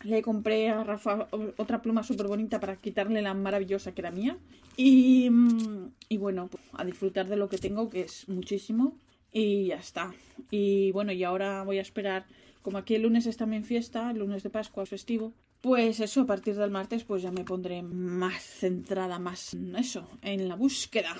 Le 0.02 0.23
compré 0.23 0.71
a 0.71 0.83
Rafa 0.83 1.28
otra 1.57 1.83
pluma 1.83 2.02
súper 2.02 2.26
bonita 2.26 2.59
para 2.59 2.76
quitarle 2.76 3.21
la 3.23 3.35
maravillosa 3.35 3.92
que 3.92 4.00
era 4.00 4.11
mía. 4.11 4.38
Y, 4.76 5.28
mm, 5.30 5.92
y 6.09 6.16
bueno, 6.16 6.49
pues, 6.49 6.62
a 6.73 6.85
disfrutar 6.85 7.28
de 7.28 7.37
lo 7.37 7.49
que 7.49 7.59
tengo, 7.59 7.90
que 7.90 8.02
es 8.02 8.28
muchísimo. 8.28 8.97
Y 9.33 9.66
ya 9.66 9.76
está. 9.76 10.12
Y 10.50 10.90
bueno, 10.92 11.12
y 11.12 11.23
ahora 11.25 11.62
voy 11.64 11.78
a 11.78 11.83
esperar, 11.83 12.26
como 12.62 12.78
aquí 12.78 12.95
el 12.95 13.02
lunes 13.02 13.26
es 13.26 13.37
también 13.37 13.64
fiesta, 13.64 14.11
el 14.11 14.19
lunes 14.19 14.42
de 14.42 14.50
Pascua 14.50 14.83
es 14.83 14.88
festivo, 14.88 15.33
pues 15.61 16.00
eso, 16.00 16.23
a 16.23 16.26
partir 16.26 16.57
del 16.57 16.71
martes 16.71 17.04
pues 17.04 17.23
ya 17.23 17.30
me 17.30 17.45
pondré 17.45 17.83
más 17.83 18.42
centrada, 18.42 19.19
más 19.19 19.54
eso, 19.76 20.09
en 20.23 20.49
la 20.49 20.57
búsqueda. 20.57 21.14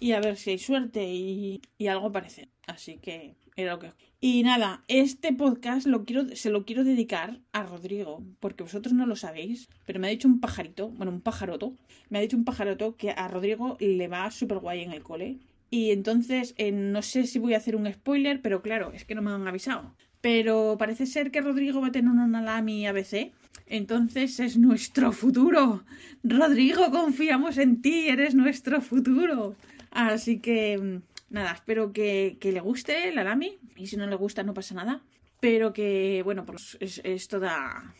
Y 0.00 0.12
a 0.12 0.20
ver 0.20 0.36
si 0.36 0.50
hay 0.50 0.58
suerte 0.58 1.04
y, 1.04 1.62
y 1.78 1.86
algo 1.86 2.12
parece. 2.12 2.48
Así 2.66 2.98
que 2.98 3.36
era 3.56 3.72
lo 3.72 3.78
que... 3.78 3.92
Y 4.20 4.42
nada, 4.42 4.84
este 4.88 5.32
podcast 5.32 5.86
lo 5.86 6.04
quiero, 6.04 6.34
se 6.34 6.50
lo 6.50 6.64
quiero 6.64 6.82
dedicar 6.82 7.40
a 7.52 7.62
Rodrigo, 7.62 8.24
porque 8.40 8.62
vosotros 8.62 8.94
no 8.94 9.06
lo 9.06 9.16
sabéis, 9.16 9.68
pero 9.84 10.00
me 10.00 10.06
ha 10.06 10.10
dicho 10.10 10.28
un 10.28 10.40
pajarito, 10.40 10.88
bueno, 10.88 11.12
un 11.12 11.20
pajaroto, 11.20 11.74
me 12.08 12.18
ha 12.18 12.22
dicho 12.22 12.36
un 12.36 12.44
pajaroto 12.44 12.96
que 12.96 13.10
a 13.10 13.28
Rodrigo 13.28 13.76
le 13.80 14.08
va 14.08 14.30
súper 14.30 14.58
guay 14.58 14.80
en 14.80 14.92
el 14.92 15.02
cole. 15.02 15.38
Y 15.70 15.90
entonces, 15.90 16.54
eh, 16.56 16.72
no 16.72 17.02
sé 17.02 17.26
si 17.26 17.38
voy 17.38 17.54
a 17.54 17.58
hacer 17.58 17.76
un 17.76 17.92
spoiler, 17.92 18.40
pero 18.40 18.62
claro, 18.62 18.92
es 18.92 19.04
que 19.04 19.14
no 19.14 19.22
me 19.22 19.30
han 19.30 19.46
avisado. 19.46 19.94
Pero 20.20 20.76
parece 20.78 21.04
ser 21.04 21.30
que 21.30 21.42
Rodrigo 21.42 21.80
va 21.80 21.88
a 21.88 21.92
tener 21.92 22.10
una 22.10 22.40
Lami 22.40 22.86
ABC 22.86 23.32
entonces 23.66 24.40
es 24.40 24.58
nuestro 24.58 25.12
futuro. 25.12 25.84
Rodrigo, 26.22 26.90
confiamos 26.90 27.58
en 27.58 27.80
ti, 27.80 28.08
eres 28.08 28.34
nuestro 28.34 28.80
futuro. 28.80 29.56
Así 29.94 30.40
que 30.40 30.76
mm, 30.76 31.02
nada, 31.30 31.52
espero 31.52 31.92
que, 31.92 32.36
le 32.42 32.60
guste 32.60 33.12
la 33.12 33.24
Lami. 33.24 33.58
Y 33.76 33.86
si 33.86 33.96
no 33.96 34.06
le 34.06 34.16
gusta, 34.16 34.42
no 34.42 34.52
pasa 34.52 34.74
nada. 34.74 35.02
Pero 35.40 35.72
que, 35.72 36.22
bueno, 36.24 36.44
pues 36.44 36.76
es, 36.80 37.28
toda, 37.28 37.94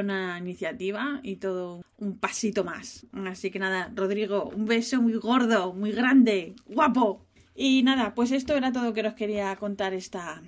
una 0.00 0.38
iniciativa 0.38 1.20
y 1.22 1.36
todo 1.36 1.82
un 1.98 2.18
pasito 2.18 2.64
más. 2.64 3.06
Así 3.26 3.50
que 3.50 3.58
nada, 3.58 3.90
Rodrigo, 3.94 4.50
un 4.54 4.66
beso 4.66 5.02
muy 5.02 5.14
gordo, 5.14 5.72
muy 5.74 5.92
grande, 5.92 6.54
guapo. 6.66 7.26
Y 7.54 7.82
nada, 7.82 8.14
pues 8.14 8.30
esto 8.30 8.56
era 8.56 8.72
todo 8.72 8.94
que 8.94 9.06
os 9.06 9.14
quería 9.14 9.54
contar 9.56 9.92
esta, 9.92 10.40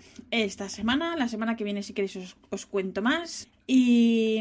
semana. 0.68 1.16
La 1.16 1.28
semana 1.28 1.56
que 1.56 1.64
viene, 1.64 1.82
si 1.82 1.94
queréis, 1.94 2.16
os, 2.16 2.36
os 2.50 2.66
cuento 2.66 3.02
más. 3.02 3.48
Y, 3.66 4.40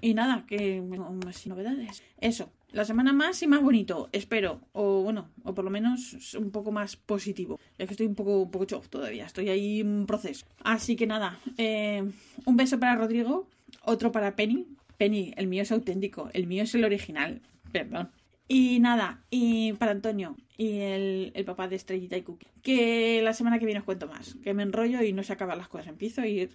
y 0.00 0.14
nada, 0.14 0.44
que 0.46 0.82
más 0.82 1.46
novedades. 1.46 2.02
Eso, 2.20 2.50
la 2.70 2.84
semana 2.84 3.12
más 3.12 3.42
y 3.42 3.46
más 3.46 3.62
bonito, 3.62 4.08
espero. 4.12 4.60
O 4.72 5.02
bueno, 5.02 5.30
o 5.44 5.54
por 5.54 5.64
lo 5.64 5.70
menos 5.70 6.34
un 6.34 6.50
poco 6.50 6.72
más 6.72 6.96
positivo. 6.96 7.58
Es 7.78 7.86
que 7.86 7.94
estoy 7.94 8.06
un 8.06 8.14
poco, 8.14 8.42
un 8.42 8.50
poco 8.50 8.64
chof 8.64 8.88
todavía, 8.88 9.26
estoy 9.26 9.48
ahí 9.48 9.80
en 9.80 10.06
proceso. 10.06 10.46
Así 10.62 10.96
que 10.96 11.06
nada, 11.06 11.38
eh, 11.58 12.04
un 12.44 12.56
beso 12.56 12.78
para 12.78 12.96
Rodrigo, 12.96 13.48
otro 13.82 14.12
para 14.12 14.36
Penny. 14.36 14.66
Penny, 14.98 15.32
el 15.36 15.46
mío 15.46 15.62
es 15.62 15.72
auténtico, 15.72 16.30
el 16.32 16.46
mío 16.46 16.62
es 16.62 16.74
el 16.74 16.84
original. 16.84 17.42
Perdón. 17.72 18.10
Y 18.48 18.78
nada, 18.78 19.24
y 19.30 19.72
para 19.74 19.92
Antonio 19.92 20.36
y 20.56 20.78
el, 20.78 21.32
el, 21.34 21.44
papá 21.44 21.68
de 21.68 21.76
Estrellita 21.76 22.16
y 22.16 22.22
Cookie. 22.22 22.46
Que 22.62 23.20
la 23.22 23.32
semana 23.32 23.58
que 23.58 23.66
viene 23.66 23.80
os 23.80 23.84
cuento 23.84 24.06
más. 24.06 24.36
Que 24.42 24.54
me 24.54 24.62
enrollo 24.62 25.02
y 25.02 25.12
no 25.12 25.22
se 25.22 25.32
acaban 25.32 25.58
las 25.58 25.68
cosas. 25.68 25.88
Empiezo 25.88 26.24
y... 26.24 26.48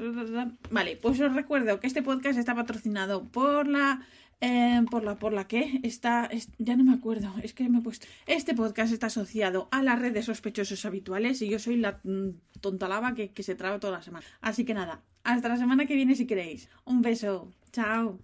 Vale, 0.72 0.98
pues 0.98 1.20
os 1.20 1.34
recuerdo 1.34 1.80
que 1.80 1.88
este 1.88 2.02
podcast 2.02 2.40
está 2.40 2.56
patrocinado 2.56 3.26
por 3.26 3.68
la... 3.68 4.06
Eh, 4.44 4.82
por 4.90 5.04
la 5.04 5.20
por 5.20 5.34
la 5.34 5.48
que 5.48 5.80
está 5.84 6.28
ya 6.58 6.76
no 6.76 6.84
me 6.84 6.94
acuerdo 6.94 7.32
es 7.44 7.54
que 7.54 7.70
me 7.70 7.78
he 7.78 7.82
puesto 7.82 8.08
este 8.26 8.56
podcast 8.56 8.92
está 8.92 9.06
asociado 9.06 9.68
a 9.70 9.84
la 9.84 9.96
red 9.96 10.14
de 10.14 10.24
sospechosos 10.24 10.84
habituales 10.84 11.44
y 11.44 11.48
yo 11.48 11.60
soy 11.60 11.78
la 11.78 12.00
mm, 12.04 12.30
tontalaba 12.60 13.14
que, 13.14 13.30
que 13.30 13.44
se 13.44 13.54
traba 13.54 13.80
toda 13.80 13.94
la 13.94 14.02
semana. 14.02 14.26
Así 14.42 14.66
que 14.66 14.74
nada 14.74 15.04
hasta 15.24 15.48
la 15.48 15.58
semana 15.58 15.86
que 15.86 15.96
viene 15.96 16.16
si 16.16 16.26
queréis. 16.26 16.70
Un 16.86 17.04
beso 17.04 17.52
chao 17.72 18.20